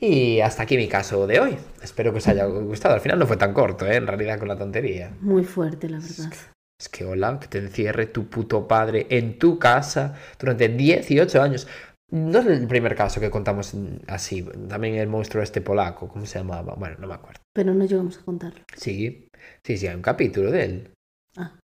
[0.00, 1.56] Y hasta aquí mi caso de hoy.
[1.80, 2.94] Espero que os haya gustado.
[2.94, 3.96] Al final no fue tan corto, ¿eh?
[3.96, 5.12] En realidad con la tontería.
[5.20, 6.32] Muy fuerte, la verdad.
[6.80, 11.68] Es que hola, que te encierre tu puto padre en tu casa durante 18 años.
[12.10, 13.74] No es el primer caso que contamos
[14.08, 14.44] así.
[14.68, 16.74] También el monstruo este polaco, ¿cómo se llamaba?
[16.74, 17.40] Bueno, no me acuerdo.
[17.54, 18.64] Pero no llegamos a contarlo.
[18.76, 19.28] Sí,
[19.64, 20.90] sí, sí, hay un capítulo de él.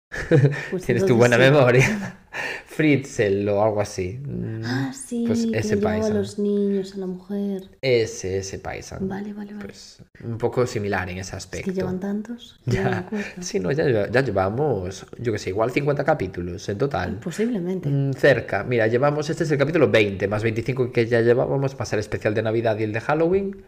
[0.71, 2.17] Pues Tienes tu buena memoria.
[2.65, 4.19] Fritzel o algo así.
[4.23, 6.13] Mm, Ah, sí, Pues que ese le llevaba a paisa.
[6.13, 7.69] los niños, a la mujer.
[7.81, 8.97] Ese, ese paisa.
[9.01, 9.65] Vale, vale, vale.
[9.65, 11.65] Pues un poco similar en ese es aspecto.
[11.65, 12.59] que llevan tantos.
[12.65, 13.09] que no Ya,
[13.41, 17.19] sí, no, ya, ya llevamos, yo que sé, igual 50 capítulos en total.
[17.19, 17.89] Posiblemente.
[17.89, 21.93] Mm, Cerca, mira, llevamos, este es el capítulo 20, más 25 que ya llevábamos, más
[21.93, 23.63] el especial de Navidad y el de Halloween.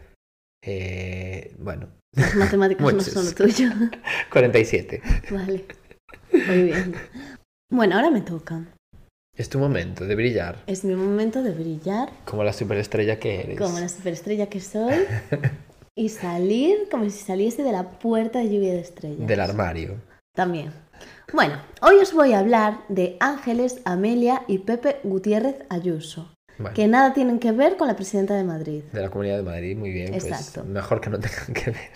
[0.61, 3.69] Eh, bueno, Las matemáticas no son lo tuyo.
[4.31, 5.01] 47.
[5.31, 5.65] vale.
[6.49, 6.93] Muy bien.
[7.71, 8.65] Bueno, ahora me toca.
[9.37, 13.57] Es tu momento de brillar, Es mi momento de brillar como la superestrella que eres.
[13.57, 14.93] como la superestrella que soy
[15.95, 19.27] y salir como si saliese de la puerta de lluvia de estrellas.
[19.27, 19.95] Del armario.
[20.35, 20.73] También.
[21.31, 26.87] Bueno, hoy os voy a hablar de Ángeles, Amelia y Pepe Gutiérrez Ayuso, Bueno, que
[26.87, 28.83] nada tienen que ver con la presidenta de Madrid.
[28.91, 30.13] de la Comunidad de Madrid, muy bien.
[30.13, 30.61] Exacto.
[30.61, 31.89] Pues mejor que no tengan que ver.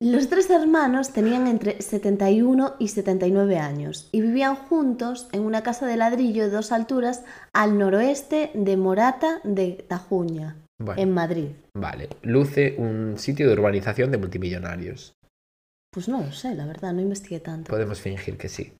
[0.00, 5.86] Los tres hermanos tenían entre 71 y 79 años y vivían juntos en una casa
[5.86, 11.48] de ladrillo de dos alturas al noroeste de Morata de Tajuña, Bueno, en Madrid.
[11.74, 12.10] vale.
[12.20, 15.14] Luce un sitio de urbanización de multimillonarios.
[15.90, 17.70] Pues no lo sé, la verdad, no investigué tanto.
[17.70, 18.74] Podemos fingir que sí.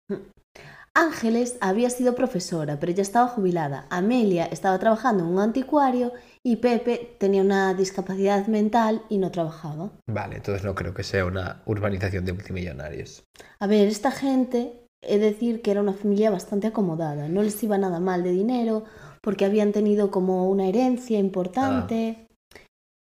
[0.92, 3.86] Ángeles había sido profesora, pero ya estaba jubilada.
[3.88, 6.12] Amelia estaba trabajando en un anticuario
[6.46, 9.90] y Pepe tenía una discapacidad mental y no trabajaba.
[10.08, 13.24] Vale, entonces no creo que sea una urbanización de multimillonarios.
[13.58, 17.28] A ver, esta gente, he de decir que era una familia bastante acomodada.
[17.28, 18.84] No les iba nada mal de dinero
[19.22, 22.28] porque habían tenido como una herencia importante.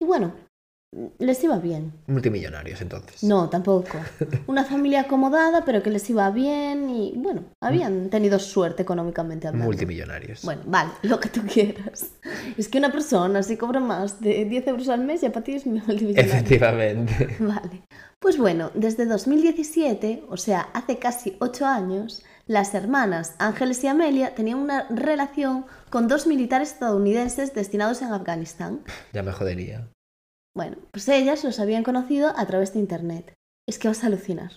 [0.00, 0.32] Y bueno,
[1.18, 1.92] les iba bien.
[2.06, 3.22] Multimillonarios, entonces.
[3.22, 3.98] No, tampoco.
[4.46, 9.66] Una familia acomodada, pero que les iba bien y bueno, habían tenido suerte económicamente hablando.
[9.66, 10.42] Multimillonarios.
[10.42, 12.10] Bueno, vale, lo que tú quieras.
[12.56, 15.54] Es que una persona si cobra más de 10 euros al mes ya para ti
[15.54, 16.32] es multimillonario.
[16.32, 17.36] Efectivamente.
[17.40, 17.82] Vale.
[18.18, 24.34] Pues bueno, desde 2017, o sea, hace casi 8 años, las hermanas Ángeles y Amelia
[24.34, 28.80] tenían una relación con dos militares estadounidenses destinados en Afganistán.
[29.12, 29.88] Ya me jodería.
[30.56, 33.34] Bueno, pues ellas los habían conocido a través de internet.
[33.68, 34.52] Es que vas a alucinar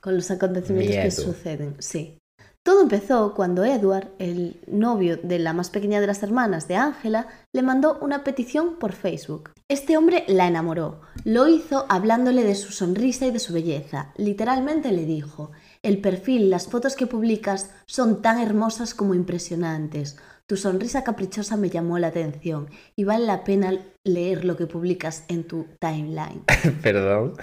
[0.00, 2.16] con los acontecimientos que suceden, sí.
[2.62, 7.28] Todo empezó cuando Edward, el novio de la más pequeña de las hermanas de Ángela,
[7.54, 9.52] le mandó una petición por Facebook.
[9.68, 11.00] Este hombre la enamoró.
[11.24, 14.12] Lo hizo hablándole de su sonrisa y de su belleza.
[14.16, 20.18] Literalmente le dijo, el perfil, las fotos que publicas son tan hermosas como impresionantes.
[20.50, 25.24] Tu sonrisa caprichosa me llamó la atención y vale la pena leer lo que publicas
[25.28, 26.42] en tu timeline.
[26.82, 27.34] Perdón.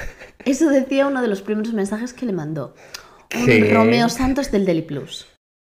[0.43, 2.75] Eso decía uno de los primeros mensajes que le mandó.
[3.33, 3.73] Un.
[3.73, 5.25] Romeo Santos del Deli Plus.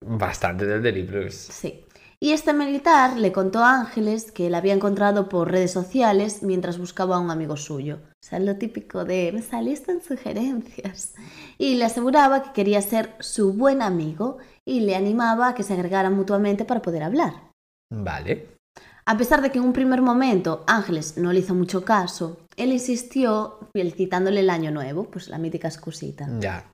[0.05, 1.33] Bastante del Deli Plus.
[1.33, 1.87] Sí.
[2.21, 6.77] Y este militar le contó a Ángeles que la había encontrado por redes sociales mientras
[6.77, 8.01] buscaba a un amigo suyo.
[8.23, 11.15] O sea, lo típico de me saliste en sugerencias.
[11.57, 14.37] Y le aseguraba que quería ser su buen amigo
[14.67, 17.51] y le animaba a que se agregaran mutuamente para poder hablar.
[17.93, 18.57] Vale.
[19.05, 22.73] A pesar de que en un primer momento Ángeles no le hizo mucho caso, él
[22.73, 26.29] insistió felicitándole el año nuevo, pues la mítica excusita.
[26.39, 26.71] Ya.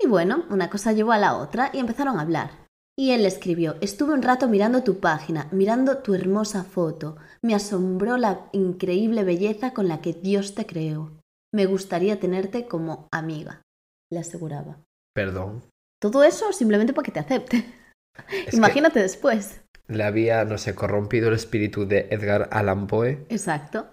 [0.00, 2.62] Y bueno, una cosa llevó a la otra y empezaron a hablar.
[2.96, 7.16] Y él le escribió, estuve un rato mirando tu página, mirando tu hermosa foto.
[7.42, 11.10] Me asombró la increíble belleza con la que Dios te creó.
[11.52, 13.62] Me gustaría tenerte como amiga,
[14.10, 14.78] le aseguraba.
[15.14, 15.62] Perdón.
[16.02, 17.64] Todo eso simplemente para que te acepte.
[18.46, 19.60] Es Imagínate después.
[19.86, 23.24] le había, no sé, corrompido el espíritu de Edgar Allan Poe.
[23.28, 23.86] Exacto.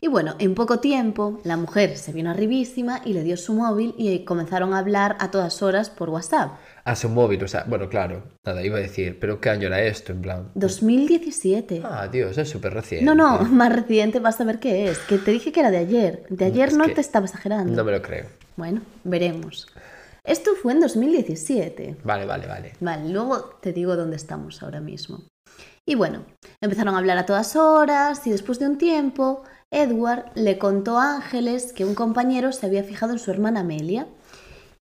[0.00, 3.94] Y bueno, en poco tiempo la mujer se vino arribísima y le dio su móvil
[3.98, 6.52] y comenzaron a hablar a todas horas por WhatsApp.
[6.84, 8.22] A su móvil, o sea, bueno, claro.
[8.46, 10.12] Nada, iba a decir, pero ¿qué año era esto?
[10.12, 10.50] En plan.
[10.54, 11.82] 2017.
[11.84, 13.04] Ah, Dios, es súper reciente.
[13.04, 14.98] No, no, más reciente vas a ver qué es.
[15.00, 16.26] Que te dije que era de ayer.
[16.30, 17.74] De ayer Es no te estaba exagerando.
[17.74, 18.26] No me lo creo.
[18.56, 19.66] Bueno, veremos.
[20.26, 21.98] Esto fue en 2017.
[22.04, 22.72] Vale, vale, vale.
[22.80, 25.22] Vale, luego te digo dónde estamos ahora mismo.
[25.88, 26.24] Y bueno,
[26.60, 31.16] empezaron a hablar a todas horas y después de un tiempo, Edward le contó a
[31.16, 34.08] Ángeles que un compañero se había fijado en su hermana Amelia.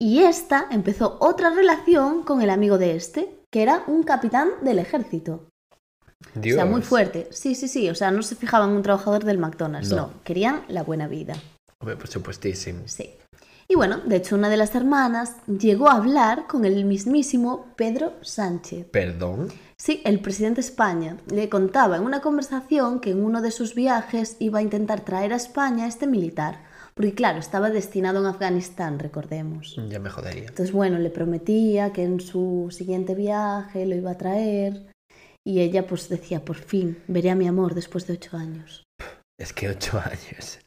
[0.02, 4.80] Y esta empezó otra relación con el amigo de este, que era un capitán del
[4.80, 5.50] ejército.
[6.34, 6.58] Dios.
[6.58, 7.28] O sea, muy fuerte.
[7.32, 7.90] Sí, sí, sí.
[7.90, 9.96] O sea, no se fijaban en un trabajador del McDonald's, No.
[9.98, 10.24] no.
[10.24, 11.36] Querían la buena vida.
[11.80, 12.84] Hombre, por supuestísimo.
[12.88, 13.16] Sí.
[13.68, 18.14] Y bueno, de hecho, una de las hermanas llegó a hablar con el mismísimo Pedro
[18.22, 18.88] Sánchez.
[18.92, 19.48] Perdón.
[19.78, 23.74] Sí, el presidente de España le contaba en una conversación que en uno de sus
[23.74, 28.28] viajes iba a intentar traer a España a este militar, porque claro, estaba destinado en
[28.28, 29.76] Afganistán, recordemos.
[29.90, 30.48] Ya me jodería.
[30.48, 34.94] Entonces, bueno, le prometía que en su siguiente viaje lo iba a traer
[35.44, 38.84] y ella pues decía, por fin, veré a mi amor después de ocho años.
[39.40, 40.60] Es que ocho años.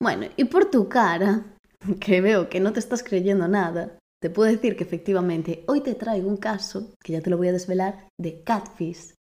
[0.00, 1.44] Bueno, y por tu cara,
[2.00, 5.94] que veo que no te estás creyendo nada, te puedo decir que efectivamente hoy te
[5.94, 9.14] traigo un caso, que ya te lo voy a desvelar, de Catfish,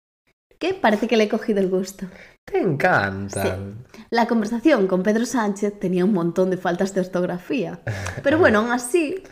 [0.59, 2.07] que parece que le he cogido el gusto.
[2.45, 3.85] Te encantan.
[4.11, 7.81] La conversación con Pedro Sánchez tenía un montón de faltas de ortografía,
[8.25, 9.23] pero bueno, aún así,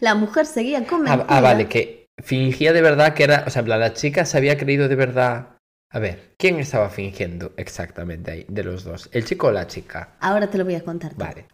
[0.00, 1.26] la mujer seguía Ah, convencida.
[1.28, 3.44] ah, vale, que fingía de verdad que era.
[3.46, 5.56] O sea, la chica se había creído de verdad.
[5.92, 9.08] A ver, ¿quién estaba fingiendo exactamente ahí de los dos?
[9.12, 10.16] ¿El chico o la chica?
[10.20, 11.12] Ahora te lo voy a contar.
[11.16, 11.46] Vale.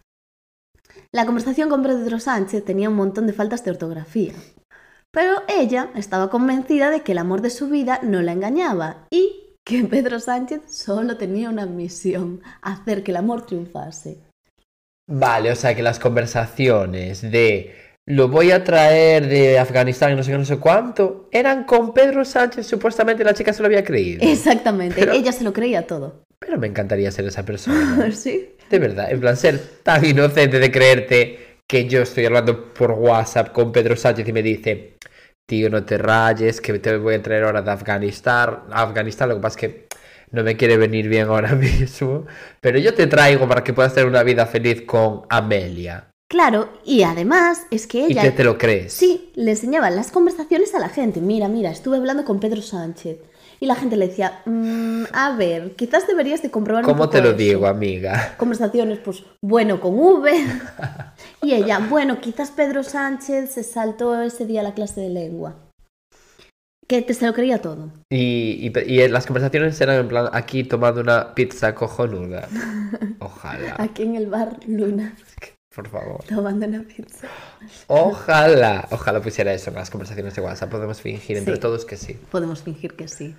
[1.11, 4.33] La conversación con Pedro Sánchez tenía un montón de faltas de ortografía.
[5.11, 9.55] Pero ella estaba convencida de que el amor de su vida no la engañaba y
[9.65, 14.19] que Pedro Sánchez solo tenía una misión, hacer que el amor triunfase.
[15.09, 17.73] Vale, o sea que las conversaciones de
[18.05, 21.93] lo voy a traer de Afganistán y no sé qué, no sé cuánto, eran con
[21.93, 24.21] Pedro Sánchez, supuestamente la chica se lo había creído.
[24.23, 26.23] Exactamente, Pero- ella se lo creía todo.
[26.39, 28.11] Pero me encantaría ser esa persona.
[28.11, 28.55] ¿Sí?
[28.69, 33.51] De verdad, en plan, ser tan inocente de creerte que yo estoy hablando por WhatsApp
[33.51, 34.97] con Pedro Sánchez y me dice,
[35.47, 38.63] tío, no te rayes, que te voy a traer ahora de Afganistán.
[38.71, 39.87] Afganistán, lo que pasa es que
[40.31, 42.25] no me quiere venir bien ahora mismo.
[42.61, 46.09] Pero yo te traigo para que puedas tener una vida feliz con Amelia.
[46.29, 48.21] Claro, y además es que Y ella...
[48.21, 48.93] que te lo crees.
[48.93, 51.21] Sí, le enseñaba las conversaciones a la gente.
[51.21, 53.17] Mira, mira, estuve hablando con Pedro Sánchez.
[53.59, 57.11] Y la gente le decía, "Mm, a ver, quizás deberías de comprobar un ¿Cómo poco
[57.11, 57.37] te lo eso".
[57.37, 58.35] digo, amiga?
[58.37, 60.31] Conversaciones, pues, bueno, con V.
[61.41, 65.55] y ella, bueno, quizás Pedro Sánchez se saltó ese día la clase de lengua.
[66.87, 67.91] Que te se lo creía todo.
[68.09, 72.47] Y, y, y las conversaciones eran en plan, aquí tomando una pizza cojonuda.
[73.19, 75.13] Ojalá, Aquí en el bar Luna,
[75.75, 76.23] por favor.
[76.29, 77.27] tomando una pizza.
[77.87, 80.69] Ojalá, ojalá pusiera eso en las conversaciones de WhatsApp.
[80.71, 81.59] Podemos fingir entre Sí.
[81.59, 82.13] todos que sí.
[82.31, 83.35] Podemos fingir que sí.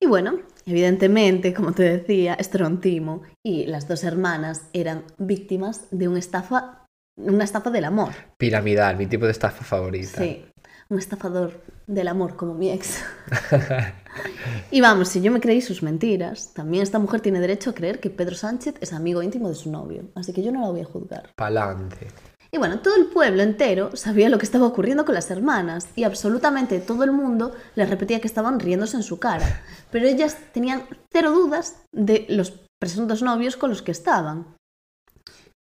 [0.00, 5.04] Y bueno, evidentemente, como te decía, esto era un timo y las dos hermanas eran
[5.18, 8.12] víctimas de una estafa, una estafa del amor.
[8.36, 10.20] Piramidal, mi tipo de estafa favorita.
[10.20, 10.44] Sí,
[10.88, 13.02] un estafador del amor como mi ex.
[14.70, 18.00] y vamos, si yo me creí sus mentiras, también esta mujer tiene derecho a creer
[18.00, 20.80] que Pedro Sánchez es amigo íntimo de su novio, así que yo no la voy
[20.80, 21.30] a juzgar.
[21.34, 22.08] Pa'lante.
[22.50, 26.04] Y bueno, todo el pueblo entero sabía lo que estaba ocurriendo con las hermanas y
[26.04, 29.62] absolutamente todo el mundo les repetía que estaban riéndose en su cara.
[29.90, 34.56] Pero ellas tenían cero dudas de los presuntos novios con los que estaban.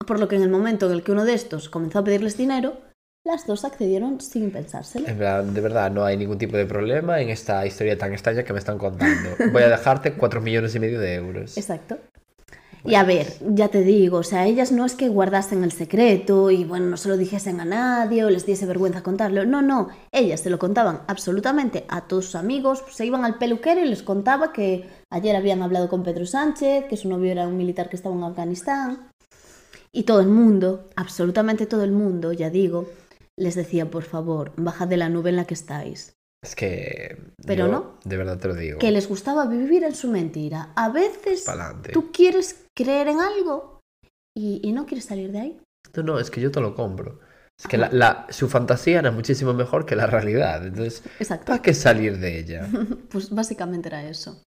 [0.07, 2.39] Por lo que en el momento en el que uno de estos comenzó a pedirles
[2.39, 2.79] dinero,
[3.27, 5.07] las dos accedieron sin pensárselo.
[5.07, 8.43] En plan, de verdad, no hay ningún tipo de problema en esta historia tan extraña
[8.43, 9.31] que me están contando.
[9.53, 11.59] Voy a dejarte 4 millones y medio de euros.
[11.59, 11.99] Exacto.
[12.85, 16.51] Y a ver, ya te digo, o sea, ellas no es que guardasen el secreto
[16.51, 19.45] y bueno, no se lo dijesen a nadie o les diese vergüenza contarlo.
[19.45, 23.83] No, no, ellas se lo contaban absolutamente a todos sus amigos, se iban al peluquero
[23.83, 27.57] y les contaba que ayer habían hablado con Pedro Sánchez, que su novio era un
[27.57, 29.11] militar que estaba en Afganistán.
[29.93, 32.87] Y todo el mundo, absolutamente todo el mundo, ya digo,
[33.37, 36.15] les decía, por favor, bajad de la nube en la que estáis.
[36.43, 37.19] Es que.
[37.47, 37.99] Pero yo, no.
[38.05, 38.79] De verdad te lo digo.
[38.79, 40.73] Que les gustaba vivir en su mentira.
[40.77, 41.93] A veces Pa'lante.
[41.93, 43.81] tú quieres creer en algo
[44.37, 45.61] y, y no quieres salir de ahí.
[45.97, 47.21] No, no, es que yo te lo compro.
[47.59, 50.67] Es que la, la- su fantasía era muchísimo mejor que la realidad.
[50.67, 51.47] Entonces, Exacto.
[51.47, 52.67] ¿para qué salir de ella?
[53.11, 54.43] Pues básicamente era eso.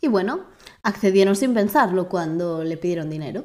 [0.00, 0.46] Y bueno,
[0.82, 3.44] accedieron sin pensarlo cuando le pidieron dinero.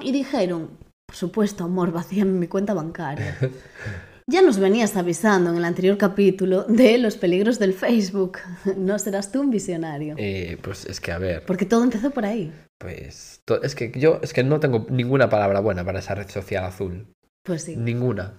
[0.00, 3.38] Y dijeron, por supuesto, amor, vacíame mi cuenta bancaria.
[4.30, 8.38] Ya nos venías avisando en el anterior capítulo de los peligros del Facebook.
[8.76, 10.14] No serás tú un visionario.
[10.18, 12.52] Eh, pues es que, a ver, Porque todo empezó por ahí.
[12.78, 13.42] pues.
[13.62, 17.06] Es que yo es que no tengo ninguna palabra buena para esa red social azul.
[17.44, 17.76] Pues sí.
[17.76, 18.32] Ninguna.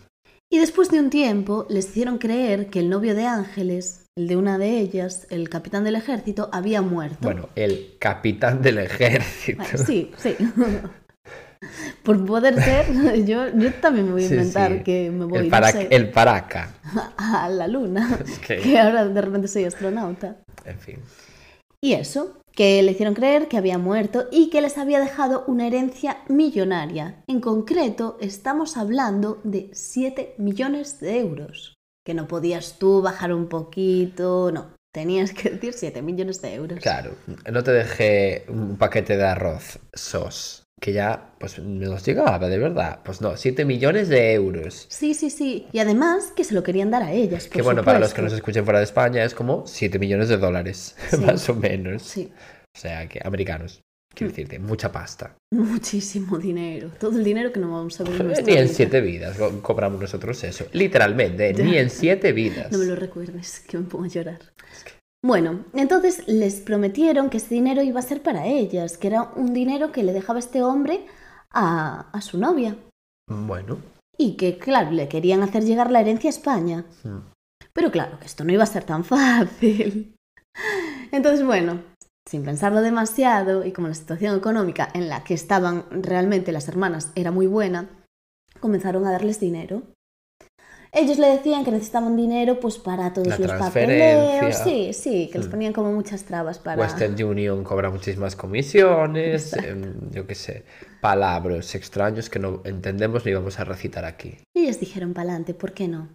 [0.52, 4.38] Y después de un tiempo les hicieron creer que el novio de Ángeles, el de
[4.38, 7.18] una de ellas, el capitán del ejército, había muerto.
[7.22, 9.62] Bueno, el capitán del ejército.
[9.62, 10.36] Bueno, sí, sí.
[12.04, 14.84] Por poder ser, yo, yo también me voy a Sí, inventar sí.
[14.84, 16.74] que me voy el, no para- sé, el paraca.
[17.18, 20.38] a la luna, que- que ahora de repente soy astronauta.
[20.66, 21.00] En fin.
[21.82, 25.68] Y eso, que le hicieron creer que había muerto y que les había dejado una
[25.68, 27.22] herencia millonaria.
[27.28, 31.76] En concreto, estamos hablando de 7 millones de euros.
[32.06, 34.74] Que no podías tú bajar un poquito, no.
[34.94, 36.80] Tenías que decir 7 millones de euros.
[36.80, 37.16] Claro,
[37.52, 42.58] no te dejé un paquete de arroz sos, que ya pues me los llegaba, de
[42.58, 43.00] verdad.
[43.04, 44.88] Pues no, 7 millones de euros.
[44.90, 45.68] Sí, sí, sí.
[45.72, 47.48] Y además que se lo querían dar a ellas.
[47.48, 50.38] Que bueno, para los que nos escuchen fuera de España es como 7 millones de
[50.38, 51.18] dólares, Sí.
[51.18, 52.04] más o menos.
[52.04, 52.32] Sí,
[52.76, 53.82] O sea, que americanos,
[54.14, 54.36] quiero Mm.
[54.36, 55.36] decirte, mucha pasta.
[55.54, 56.92] muchísimo dinero.
[57.00, 58.68] Todo el dinero que no vamos a ver en Ni en vida.
[58.68, 60.66] 7 vidas co- cobramos nosotros eso.
[60.74, 61.64] Literalmente, Ya.
[61.64, 62.72] ni en 7 vidas.
[62.72, 64.40] No me lo recuerdes, que me pongo a llorar.
[65.26, 69.56] Bueno, entonces les prometieron que ese dinero iba a ser para ellas, que era un
[69.56, 71.08] dinero que le dejaba este hombre
[71.50, 72.76] a, a su novia.
[73.28, 73.80] Bueno,
[74.16, 76.86] Y que, claro, le querían hacer llegar la herencia a España.
[77.74, 80.16] Pero claro, que esto no iba a ser tan fácil.
[81.12, 81.82] Entonces, bueno,
[82.30, 87.12] sin pensarlo demasiado y como la situación económica en la que estaban realmente las hermanas
[87.16, 87.90] era muy buena,
[88.60, 89.82] comenzaron a darles dinero.
[90.98, 94.56] Ellos le decían que necesitaban dinero pues para todos La los papeleos.
[94.64, 95.52] Sí, sí, que les Mm.
[95.52, 96.82] ponían como muchas trabas para...
[96.82, 100.64] Western Union cobra muchísimas comisiones, em, yo qué sé,
[101.02, 104.38] palabras extraños que no entendemos ni vamos a recitar aquí.
[104.56, 106.08] Y ellas dijeron pa'lante, ¿por qué no?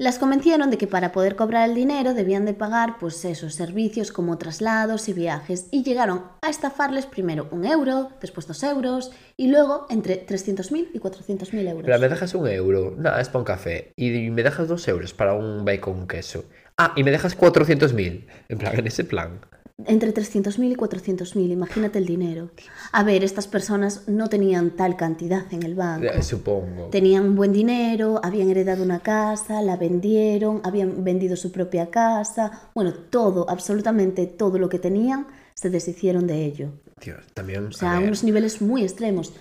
[0.00, 4.12] Las convencieron de que para poder cobrar el dinero debían de pagar pues esos servicios
[4.12, 9.48] como traslados y viajes y llegaron a estafarles primero un euro, después dos euros y
[9.48, 11.82] luego entre 300.000 y 400.000 euros.
[11.84, 15.14] Pero me dejas un euro, nada, es para un café, y me dejas dos euros
[15.14, 16.44] para un bacon con queso.
[16.76, 19.40] Ah, y me dejas 400.000, en plan, en ese plan.
[19.88, 22.50] Entre 300.000 y 400.000, imagínate el dinero.
[22.92, 26.22] A ver, estas personas no tenían tal cantidad en el banco.
[26.22, 26.88] Supongo.
[26.90, 32.68] Tenían un buen dinero, habían heredado una casa, la vendieron, habían vendido su propia casa.
[32.74, 36.68] Bueno, todo, absolutamente todo lo que tenían, se deshicieron de ello.
[37.02, 39.32] Dios, también, O sea, a unos niveles muy extremos.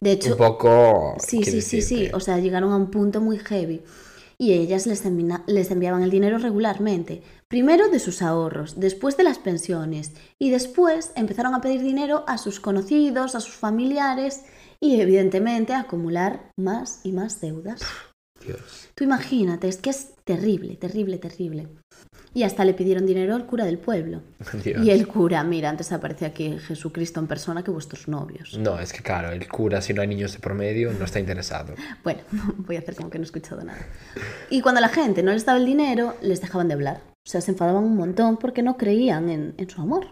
[0.00, 1.14] De hecho, un poco...
[1.20, 2.08] Sí, sí, sí, sí.
[2.12, 3.82] O sea, llegaron a un punto muy heavy.
[4.36, 5.04] Y ellas les,
[5.46, 7.22] les enviaban el dinero regularmente.
[7.52, 10.12] Primero de sus ahorros, después de las pensiones.
[10.38, 14.44] Y después empezaron a pedir dinero a sus conocidos, a sus familiares
[14.80, 17.82] y evidentemente a acumular más y más deudas.
[18.42, 18.88] Dios.
[18.94, 21.68] Tú imagínate, es que es terrible, terrible, terrible.
[22.32, 24.22] Y hasta le pidieron dinero al cura del pueblo.
[24.64, 24.82] Dios.
[24.82, 28.56] Y el cura, mira, antes aparece aquí Jesucristo en persona que vuestros novios.
[28.56, 31.20] No, es que claro, el cura, si no hay niños de por medio, no está
[31.20, 31.74] interesado.
[32.02, 32.22] Bueno,
[32.56, 33.86] voy a hacer como que no he escuchado nada.
[34.48, 37.11] Y cuando la gente no les daba el dinero, les dejaban de hablar.
[37.26, 40.06] O sea, se enfadaban un montón porque no creían en, en su amor.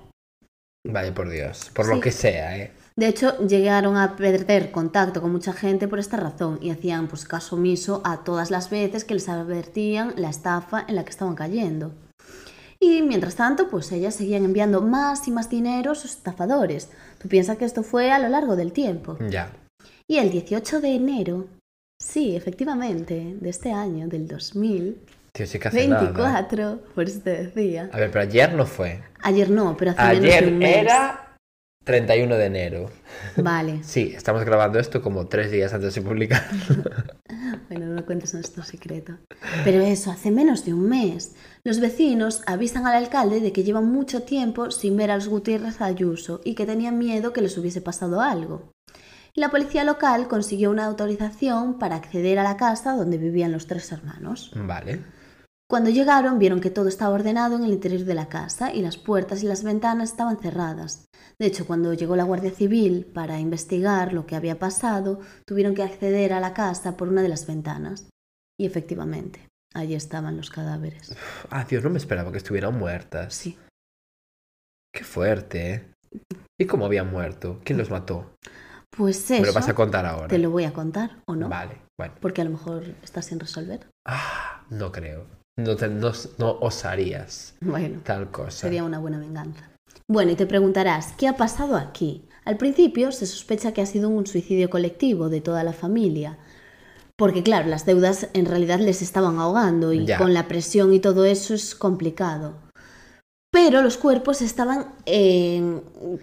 [0.87, 1.95] Vaya por Dios, por Sí.
[1.95, 2.73] lo que sea, ¿eh?
[2.97, 7.25] De hecho, llegaron a perder contacto con mucha gente por esta razón y hacían pues
[7.25, 11.35] caso omiso a todas las veces que les advertían la estafa en la que estaban
[11.35, 11.93] cayendo.
[12.79, 16.89] Y mientras tanto, pues ellas seguían enviando más y más dinero a sus estafadores.
[17.19, 19.19] Tú piensas que esto fue a lo largo del tiempo.
[19.31, 19.53] Ya.
[20.07, 21.47] Y el 18 de enero,
[22.03, 26.49] sí, efectivamente, de este año, del 2024, Tío, sí que hace nada.
[26.95, 27.89] por eso te decía.
[27.93, 29.03] A ver, pero ayer no fue.
[29.23, 30.77] Ayer no, pero hace menos de un mes.
[30.77, 31.31] era
[31.85, 32.91] 31 de enero.
[33.37, 36.43] Vale, Sí, estamos grabando esto como tres días antes de publicar.
[37.69, 39.19] bueno, no cuentes nuestro secreto.
[39.65, 41.35] Pero eso, hace menos de un mes.
[41.65, 45.81] Los vecinos avisan al alcalde de que llevan mucho tiempo sin ver a los Gutiérrez
[45.81, 48.73] Ayuso y que tenían miedo que les hubiese pasado algo.
[49.33, 53.67] Y la policía local consiguió una autorización para acceder a la casa donde vivían los
[53.67, 54.53] tres hermanos.
[54.55, 55.01] Vale.
[55.71, 58.97] Cuando llegaron vieron que todo estaba ordenado en el interior de la casa y las
[58.97, 61.05] puertas y las ventanas estaban cerradas.
[61.39, 65.85] De hecho, cuando llegó la Guardia Civil para investigar lo que había pasado, tuvieron que
[65.85, 68.09] acceder a la casa por una de las ventanas.
[68.59, 71.15] Y efectivamente, allí estaban los cadáveres.
[71.51, 73.33] Ah, Dios, no me esperaba que estuvieran muertas.
[73.33, 73.57] Sí.
[74.93, 75.93] Qué fuerte, ¿eh?
[76.59, 77.61] ¿Y cómo habían muerto?
[77.63, 78.35] ¿Quién los mató?
[78.91, 80.27] Pues Me eso lo vas a contar ahora.
[80.27, 81.49] te lo voy a contar, ¿o no?
[81.49, 82.15] Vale, bueno.
[82.21, 83.87] Porque a lo mejor está sin resolver.
[84.05, 85.39] Ah, no creo.
[85.65, 88.51] No, te- no, no osarías Bueno, tal cosa.
[88.63, 89.69] Sería una buena venganza.
[90.09, 92.25] Bueno, y te preguntarás, ¿qué ha pasado aquí?
[92.45, 96.39] Al principio se sospecha que ha sido un suicidio colectivo de toda la familia.
[97.17, 100.17] Porque claro, las deudas en realidad les estaban ahogando y Ya.
[100.19, 102.55] con la presión y todo eso es complicado.
[103.53, 105.81] Pero los cuerpos estaban eh,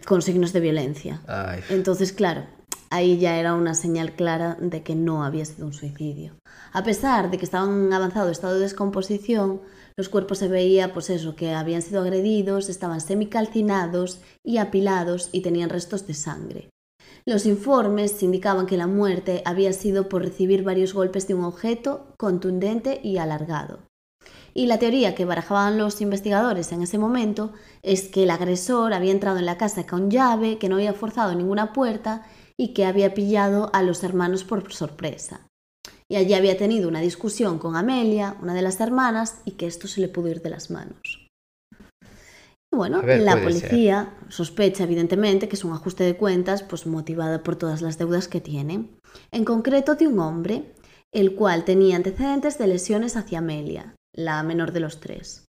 [0.07, 1.21] con signos de violencia.
[1.27, 2.45] Ay, Entonces, claro,
[2.89, 6.33] ahí ya era una señal clara de que no había sido un suicidio.
[6.73, 9.61] A pesar de que estaban en avanzado estado de descomposición,
[9.95, 15.41] los cuerpos se veía, pues eso, que habían sido agredidos, estaban semicalcinados y apilados y
[15.41, 16.69] tenían restos de sangre.
[17.25, 22.13] Los informes indicaban que la muerte había sido por recibir varios golpes de un objeto
[22.17, 23.79] contundente y alargado.
[24.53, 27.51] Y la teoría que barajaban los investigadores en ese momento
[27.83, 31.35] es que el agresor había entrado en la casa con llave, que no había forzado
[31.35, 32.25] ninguna puerta
[32.59, 35.47] y que había pillado a los hermanos por sorpresa.
[36.09, 39.87] Y allí había tenido una discusión con Amelia, una de las hermanas, y que esto
[39.87, 41.27] se le pudo ir de las manos.
[42.73, 43.43] Y bueno, ver, la ser.
[43.43, 48.27] policía sospecha evidentemente que es un ajuste de cuentas pues motivada por todas las deudas
[48.27, 48.89] que tiene.
[49.31, 50.73] En concreto de un hombre,
[51.13, 55.45] el cual tenía antecedentes de lesiones hacia Amelia, la menor de los tres,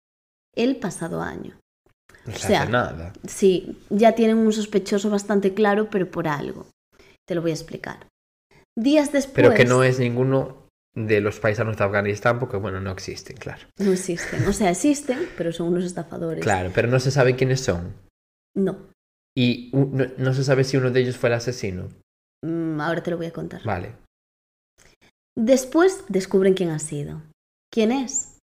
[0.54, 1.58] el pasado año.
[2.26, 3.12] no se sea, hace nada.
[3.26, 6.66] Sí, ya tienen un sospechoso bastante claro, pero por algo.
[7.26, 8.06] Te lo voy a explicar.
[8.76, 9.34] Días después...
[9.34, 13.66] Pero que no es ninguno de los paisanos de Afganistán, porque bueno, no existen, claro.
[13.78, 14.46] No existen.
[14.46, 16.42] O sea, existen, pero son unos estafadores.
[16.42, 17.94] Claro, pero no se sabe quiénes son.
[18.54, 18.90] No.
[19.36, 21.88] Y no se sabe si uno de ellos fue el asesino.
[22.44, 23.62] Mm, ahora te lo voy a contar.
[23.64, 23.96] Vale.
[25.36, 27.22] Después descubren quién ha sido.
[27.72, 28.38] ¿Quién es?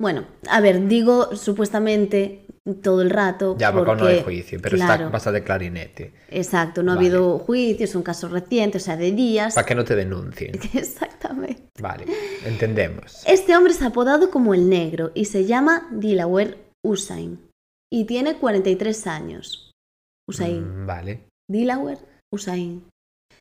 [0.00, 2.46] Bueno, a ver, digo supuestamente
[2.82, 3.56] todo el rato.
[3.58, 6.12] Ya, porque, porque no hay juicio, pero está claro, bastante clarinete.
[6.28, 6.98] Exacto, no Vale.
[6.98, 9.54] ha habido juicio, es un caso reciente, o sea, de días.
[9.54, 10.52] Para que no te denuncien.
[10.74, 11.68] Exactamente.
[11.80, 12.06] Vale,
[12.44, 13.22] entendemos.
[13.26, 17.50] Este hombre es apodado como el negro y se llama Dilawar Hussain
[17.92, 19.72] y tiene 43 años.
[20.28, 20.82] Hussain.
[20.82, 21.26] Mm, vale.
[21.48, 21.98] Dilawar
[22.32, 22.84] Hussain.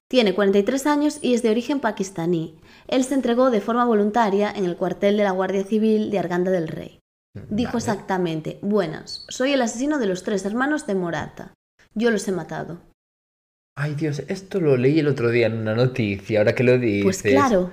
[0.09, 2.55] Tiene 43 años y es de origen pakistaní.
[2.87, 6.49] Él se entregó de forma voluntaria en el cuartel de la Guardia Civil de Arganda
[6.49, 6.98] del Rey.
[7.35, 7.77] Dijo Vale.
[7.77, 11.53] exactamente, buenas, soy el asesino de los tres hermanos de Morata.
[11.93, 12.81] Yo los he matado.
[13.77, 17.03] Ay, Dios, esto lo leí el otro día en una noticia, ahora que lo dices.
[17.03, 17.71] Pues claro,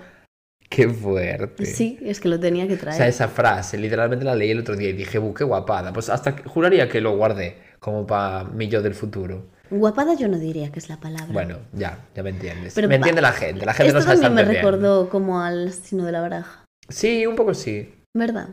[0.68, 1.64] Qué fuerte.
[1.64, 3.08] sí, es que lo tenía que O sea, traer.
[3.08, 5.92] esa frase, literalmente la leí el otro día y dije, buh, qué guapada.
[5.92, 9.46] Pues hasta juraría que lo guardé, como para mi yo del futuro.
[9.70, 11.32] Guapada yo no diría que es la palabra.
[11.32, 12.74] Bueno, ya, ya me entiendes.
[12.74, 14.64] Pero me entiende la gente, la gente Esto no sabe también me bien.
[14.64, 17.92] recordó como al asesino de la baraja, Sí, un poco sí.
[18.14, 18.48] ¿verdad?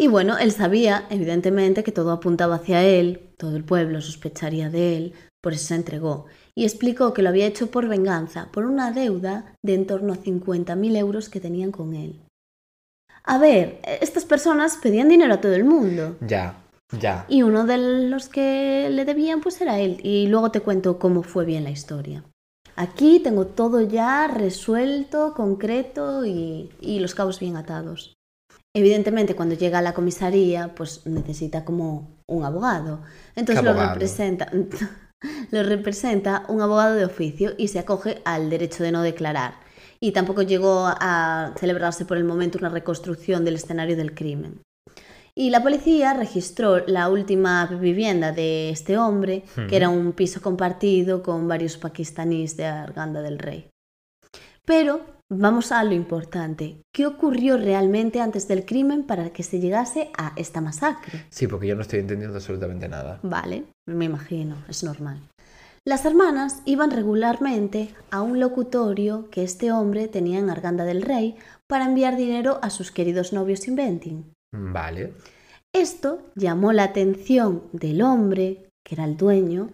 [0.00, 4.96] Y bueno, él sabía, evidentemente, que todo apuntaba hacia él, todo el pueblo sospecharía de
[4.96, 6.24] él, por eso se entregó,
[6.54, 10.16] y explicó que lo había hecho por venganza, por una deuda de en torno a
[10.16, 12.18] 50.000 euros que tenían con él.
[13.24, 16.16] A ver, estas personas pedían dinero a todo el mundo.
[16.26, 16.56] Ya,
[16.98, 17.26] ya.
[17.28, 20.00] Y uno de los que le debían pues era él.
[20.02, 22.24] Y luego te cuento cómo fue bien la historia.
[22.74, 28.16] Aquí tengo todo ya resuelto, concreto y, y los cabos bien atados.
[28.74, 33.02] Evidentemente, cuando llega a la comisaría, pues necesita como un abogado.
[33.34, 33.94] Entonces ¿Qué lo abogado?
[33.94, 34.50] representa,
[35.50, 39.54] lo representa un abogado de oficio y se acoge al derecho de no declarar.
[39.98, 44.62] Y tampoco llegó a celebrarse por el momento una reconstrucción del escenario del crimen.
[45.34, 51.22] Y la policía registró la última vivienda de este hombre, que era un piso compartido
[51.22, 53.68] con varios pakistaníes de Arganda del Rey.
[54.64, 55.00] Pero
[55.30, 56.82] vamos a lo importante.
[56.92, 61.24] ¿Qué ocurrió realmente antes del crimen para que se llegase a esta masacre?
[61.30, 63.20] Sí, porque yo no estoy entendiendo absolutamente nada.
[63.22, 65.20] Vale, me imagino, es normal.
[65.86, 71.36] Las hermanas iban regularmente a un locutorio que este hombre tenía en Arganda del Rey
[71.66, 74.30] para enviar dinero a sus queridos novios Inventing.
[74.52, 75.14] Vale.
[75.72, 79.70] Esto llamó la atención del hombre, que era el dueño,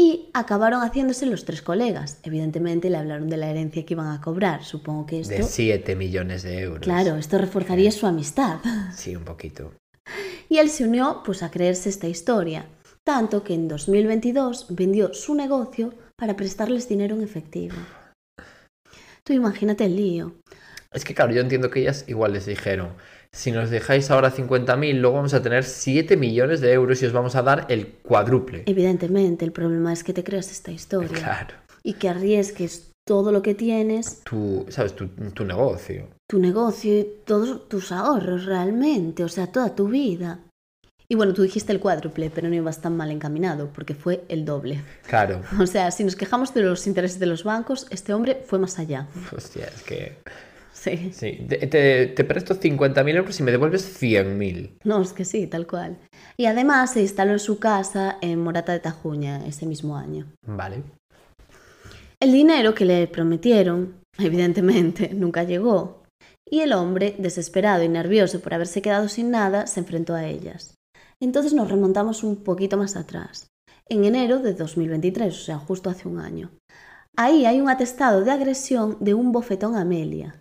[0.00, 2.20] y acabaron haciéndose los tres colegas.
[2.22, 4.64] Evidentemente le hablaron de la herencia que iban a cobrar.
[4.64, 5.34] Supongo que esto...
[5.34, 6.80] De 7 millones de euros.
[6.80, 8.60] Claro, esto reforzaría su amistad.
[8.94, 9.74] Sí, un poquito.
[10.48, 12.64] Y él se unió pues a creerse esta historia,
[13.04, 17.76] tanto que en 2022 vendió su negocio para prestarles dinero en efectivo.
[19.22, 20.34] Tú imagínate el lío.
[20.92, 22.94] Es que claro, yo entiendo que ellas igual les dijeron,
[23.32, 27.12] si nos dejáis ahora 50.000, luego vamos a tener 7 millones de euros y os
[27.12, 28.64] vamos a dar el cuádruple.
[28.66, 31.54] Evidentemente, el problema es que te creas esta historia Claro.
[31.82, 34.94] y que arriesgues todo lo que tienes, Tu, ¿sabes?
[34.94, 36.08] Tu, tu negocio.
[36.28, 40.40] tu negocio y todos tus ahorros realmente, o sea, toda tu vida.
[41.08, 44.44] Y bueno, tú dijiste el cuádruple, pero no ibas tan mal encaminado, porque fue el
[44.44, 44.82] doble.
[45.08, 45.40] Claro.
[45.60, 48.78] O sea, si nos quejamos de los intereses de los bancos, este hombre fue más
[48.78, 49.08] allá.
[49.36, 50.16] Hostia, es que...
[50.80, 51.10] Sí.
[51.12, 54.78] Sí, te, te, te presto 50.000 euros y me devuelves 100.000.
[54.84, 55.98] No, es que sí, tal cual.
[56.38, 60.32] Y además se instaló en su casa en Morata de Tajuña ese mismo año.
[60.46, 60.82] Vale.
[62.18, 66.02] El dinero que le prometieron, evidentemente, nunca llegó.
[66.50, 70.76] Y el hombre, desesperado y nervioso por haberse quedado sin nada, se enfrentó a ellas.
[71.20, 73.48] Entonces nos remontamos un poquito más atrás,
[73.86, 76.50] en enero de 2023, o sea, justo hace un año.
[77.18, 80.40] Ahí hay un atestado de agresión de un bofetón a Amelia.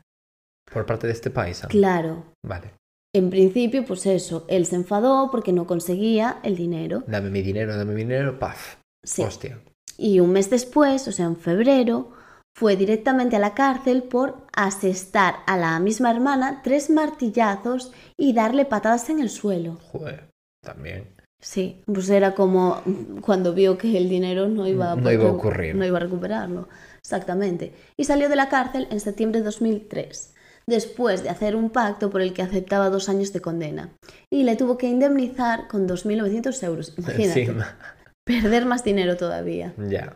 [0.71, 1.61] Por parte de este país.
[1.69, 2.71] Claro, Vale.
[3.13, 7.03] en principio, pues eso, él se enfadó porque no conseguía el dinero.
[7.07, 8.75] Dame mi dinero, dame mi dinero, paf.
[9.03, 9.23] Sí.
[9.23, 9.59] Hostia.
[9.97, 12.11] Y un mes después, o sea, en febrero,
[12.55, 18.65] fue directamente a la cárcel por asestar a la misma hermana tres martillazos y darle
[18.65, 19.77] patadas en el suelo.
[19.91, 20.29] Joder.
[20.61, 21.07] También.
[21.41, 22.81] Sí, pues era como
[23.21, 25.73] cuando vio que el dinero no iba, No iba a ocurrir.
[25.73, 26.67] No iba a recuperarlo.
[26.97, 27.73] Exactamente.
[27.95, 30.35] Y salió de la cárcel en septiembre de 2003,
[30.69, 33.89] después de hacer un pacto por el que aceptaba dos años de condena.
[34.31, 36.93] Y le tuvo que indemnizar con 2.900 euros.
[36.97, 37.41] Imagínate.
[37.41, 37.77] Encima.
[38.23, 39.73] Perder más dinero todavía.
[39.89, 40.15] Ya.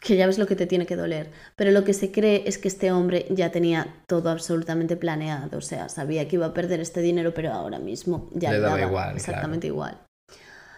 [0.00, 1.30] que ya ves lo que te tiene que doler.
[1.56, 5.58] Pero lo que se cree es que este hombre ya tenía todo absolutamente planeado.
[5.58, 8.76] O sea, sabía que iba a perder este dinero, pero ahora mismo ya Le daba
[8.76, 9.98] daba igual, exactamente igual.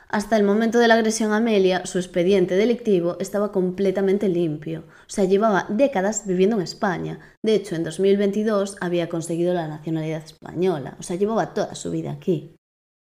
[0.09, 4.85] Hasta el momento de la agresión a Amelia, su expediente delictivo estaba completamente limpio.
[5.07, 7.19] O sea, llevaba décadas viviendo en España.
[7.43, 10.97] De hecho, en 2022 había conseguido la nacionalidad española.
[11.01, 12.55] O sea, llevaba toda su vida aquí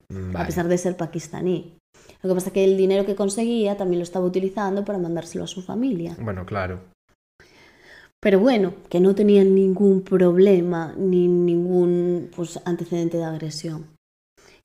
[0.09, 0.45] a Vale.
[0.45, 1.77] pesar de ser pakistaní.
[2.21, 5.43] Lo que pasa es que el dinero que conseguía también lo estaba utilizando para mandárselo
[5.43, 6.15] a su familia.
[6.19, 6.81] Bueno, claro.
[8.19, 13.87] Pero bueno, que no tenía ningún problema ni ningún pues, antecedente de agresión.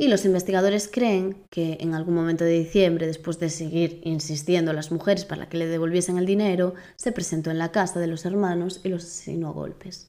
[0.00, 4.74] Y los investigadores creen que en algún momento de diciembre, después de seguir insistiendo a
[4.74, 8.24] las mujeres para que le devolviesen el dinero, se presentó en la casa de los
[8.24, 10.06] hermanos y los asesinó a golpes.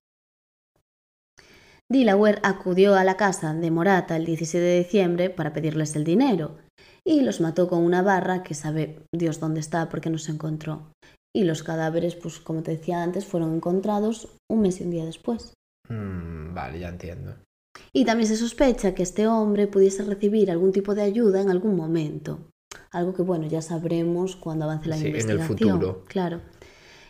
[1.91, 6.59] Delaware acudió a la casa de Morata el 17 de diciembre para pedirles el dinero
[7.03, 10.91] y los mató con una barra que sabe Dios dónde está porque no se encontró.
[11.35, 15.05] Y los cadáveres, pues como te decía antes, fueron encontrados un mes y un día
[15.05, 15.53] después.
[15.87, 17.35] Mm, vale, ya entiendo.
[17.93, 21.75] Y también se sospecha que este hombre pudiese recibir algún tipo de ayuda en algún
[21.75, 22.39] momento.
[22.91, 25.57] Algo que, bueno, ya sabremos cuando avance la Sí, en el investigación.
[25.57, 26.03] futuro.
[26.07, 26.41] Claro.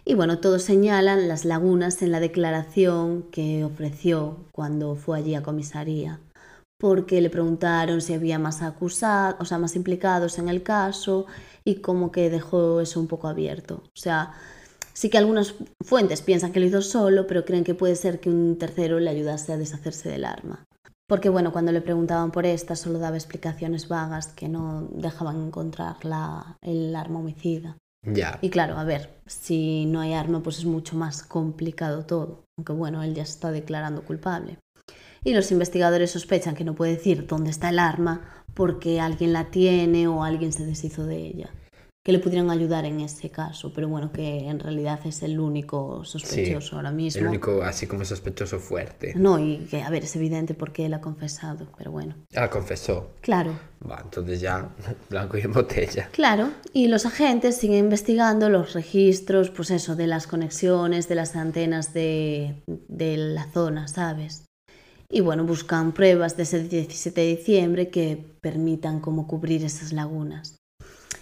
[0.06, 5.44] Y bueno, todos señalan las lagunas en la declaración que ofreció cuando fue allí a
[5.44, 6.20] comisaría.
[6.80, 11.26] Porque le preguntaron si había más acusados, o sea, más implicados en el caso
[11.66, 13.84] y como que dejó eso un poco abierto.
[13.86, 14.32] O sea,
[15.00, 18.30] sí que algunas fuentes piensan que lo hizo solo, pero creen que puede ser que
[18.30, 20.66] un tercero le ayudase a deshacerse del arma.
[21.08, 26.04] Porque bueno, cuando le preguntaban por esta solo daba explicaciones vagas que no dejaban encontrar
[26.04, 27.78] la, el arma homicida.
[28.04, 28.40] Ya.
[28.42, 32.74] Y claro, a ver, si no hay arma pues es mucho más complicado todo, aunque
[32.74, 34.58] bueno, él ya se está declarando culpable.
[35.24, 39.46] Y los investigadores sospechan que no puede decir dónde está el arma porque alguien la
[39.46, 41.50] tiene o alguien se deshizo de ella.
[42.10, 46.04] Que le pudieran ayudar en ese caso, pero bueno, que en realidad es el único
[46.04, 47.22] sospechoso Sí, ahora mismo.
[47.22, 49.14] El único así como sospechoso fuerte.
[49.16, 52.16] No, y que a ver, es evidente porque él ha confesado, pero bueno.
[52.36, 53.12] Ah, confesó.
[53.22, 53.52] Claro,
[53.88, 54.70] Va, entonces ya,
[55.12, 56.10] blanco y en botella.
[56.12, 61.36] Claro, y los agentes siguen investigando los registros, pues eso, de las conexiones, de las
[61.36, 64.46] antenas de, de la zona, ¿sabes?
[65.12, 70.59] Y bueno, buscan pruebas de ese 17 de diciembre que permitan como cubrir esas lagunas.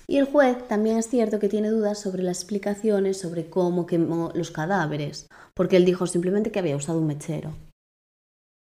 [0.10, 4.32] Y el juez también es cierto que tiene dudas sobre las explicaciones sobre cómo quemó
[4.34, 7.53] los cadáveres, porque él dijo simplemente que había usado un mechero.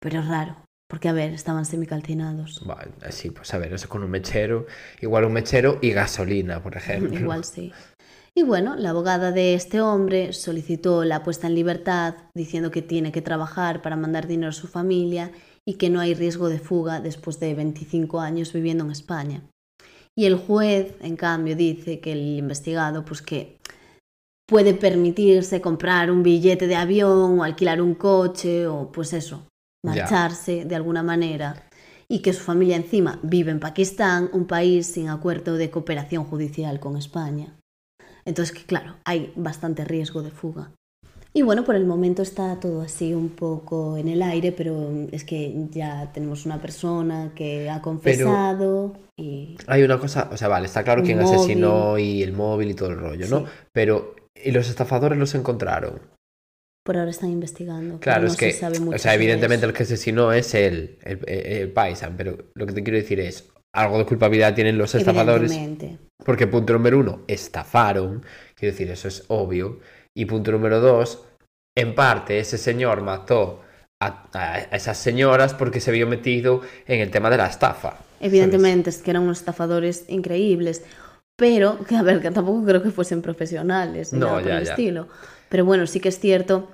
[0.01, 0.57] Pero es raro,
[0.89, 2.63] porque a ver, estaban semicalcinados.
[2.69, 4.67] Va, así, pues a ver, eso con un mechero.
[5.01, 7.17] Igual un mechero y gasolina, por ejemplo.
[7.17, 7.73] Igual sí.
[8.35, 13.13] Y bueno, la abogada de este hombre solicitó la puesta en libertad diciendo que tiene
[13.13, 15.31] que trabajar para mandar dinero a su familia
[15.65, 19.43] y que no hay riesgo de fuga después de 25 años viviendo en España.
[20.19, 23.59] Y el juez, en cambio, dice que el investigado, pues que
[24.47, 29.47] puede permitirse comprar un billete de avión o alquilar un coche o pues eso,
[29.85, 31.69] marcharse de alguna manera
[32.09, 36.79] y que su familia encima vive en Pakistán, un país sin acuerdo de cooperación judicial
[36.79, 37.57] con España.
[38.25, 40.71] Entonces, que claro, hay bastante riesgo de fuga.
[41.37, 45.23] Y bueno, por el momento está todo así un poco en el aire, pero es
[45.23, 50.65] que ya tenemos una persona que ha confesado y Hay una cosa, o sea, vale,
[50.65, 51.35] está claro quién móvil.
[51.35, 53.45] asesinó y el móvil y todo el rollo, ¿no?
[53.71, 56.01] Pero, ¿y los estafadores los encontraron?
[56.83, 57.99] por ahora están investigando.
[57.99, 61.47] Claro, no es se que, o sea, evidentemente el que asesinó es él, el, el,
[61.47, 65.53] el Paisan, pero lo que te quiero decir es, algo de culpabilidad tienen los estafadores,
[66.25, 68.25] porque punto número uno, estafaron,
[68.55, 69.81] quiero decir, eso es obvio,
[70.15, 71.26] y punto número dos,
[71.77, 73.61] en parte ese señor mató
[74.01, 77.91] a, a esas señoras porque se vio metido en el tema de la estafa.
[77.91, 78.03] ¿sabes?
[78.21, 80.83] Evidentemente, es que eran unos estafadores increíbles,
[81.37, 84.65] pero, que a ver, que tampoco creo que fuesen profesionales ni No, nada por el
[84.65, 84.71] ya.
[84.71, 85.09] estilo.
[85.51, 86.69] Pero bueno, sí que es cierto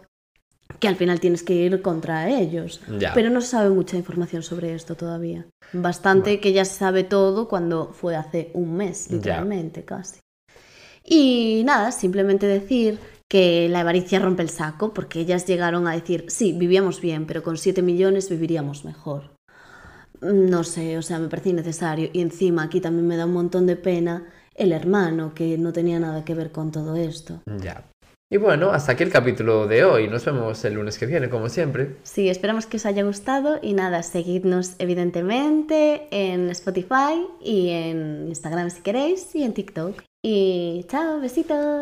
[0.78, 2.80] que al final tienes que ir contra ellos.
[2.98, 3.12] Ya.
[3.12, 5.46] Pero no se sabe mucha información sobre esto todavía.
[5.72, 10.20] Bastante que ya se sabe todo cuando fue hace un mes, literalmente, casi.
[11.04, 12.98] Y nada, simplemente decir
[13.32, 17.42] que la avaricia rompe el saco, porque ellas llegaron a decir, sí, vivíamos bien, pero
[17.42, 19.30] con 7 millones viviríamos mejor.
[20.20, 22.10] No sé, o sea, me parece innecesario.
[22.12, 25.98] Y encima aquí también me da un montón de pena el hermano, que no tenía
[25.98, 27.40] nada que ver con todo esto.
[27.46, 27.82] Ya.
[28.30, 30.08] Y bueno, hasta aquí el capítulo de hoy.
[30.08, 31.96] Nos vemos el lunes que viene, como siempre.
[32.02, 38.68] Sí, esperamos que os haya gustado y nada, seguidnos evidentemente en Spotify y en Instagram
[38.68, 40.02] si queréis y en TikTok.
[40.22, 41.80] Y chao, besitos.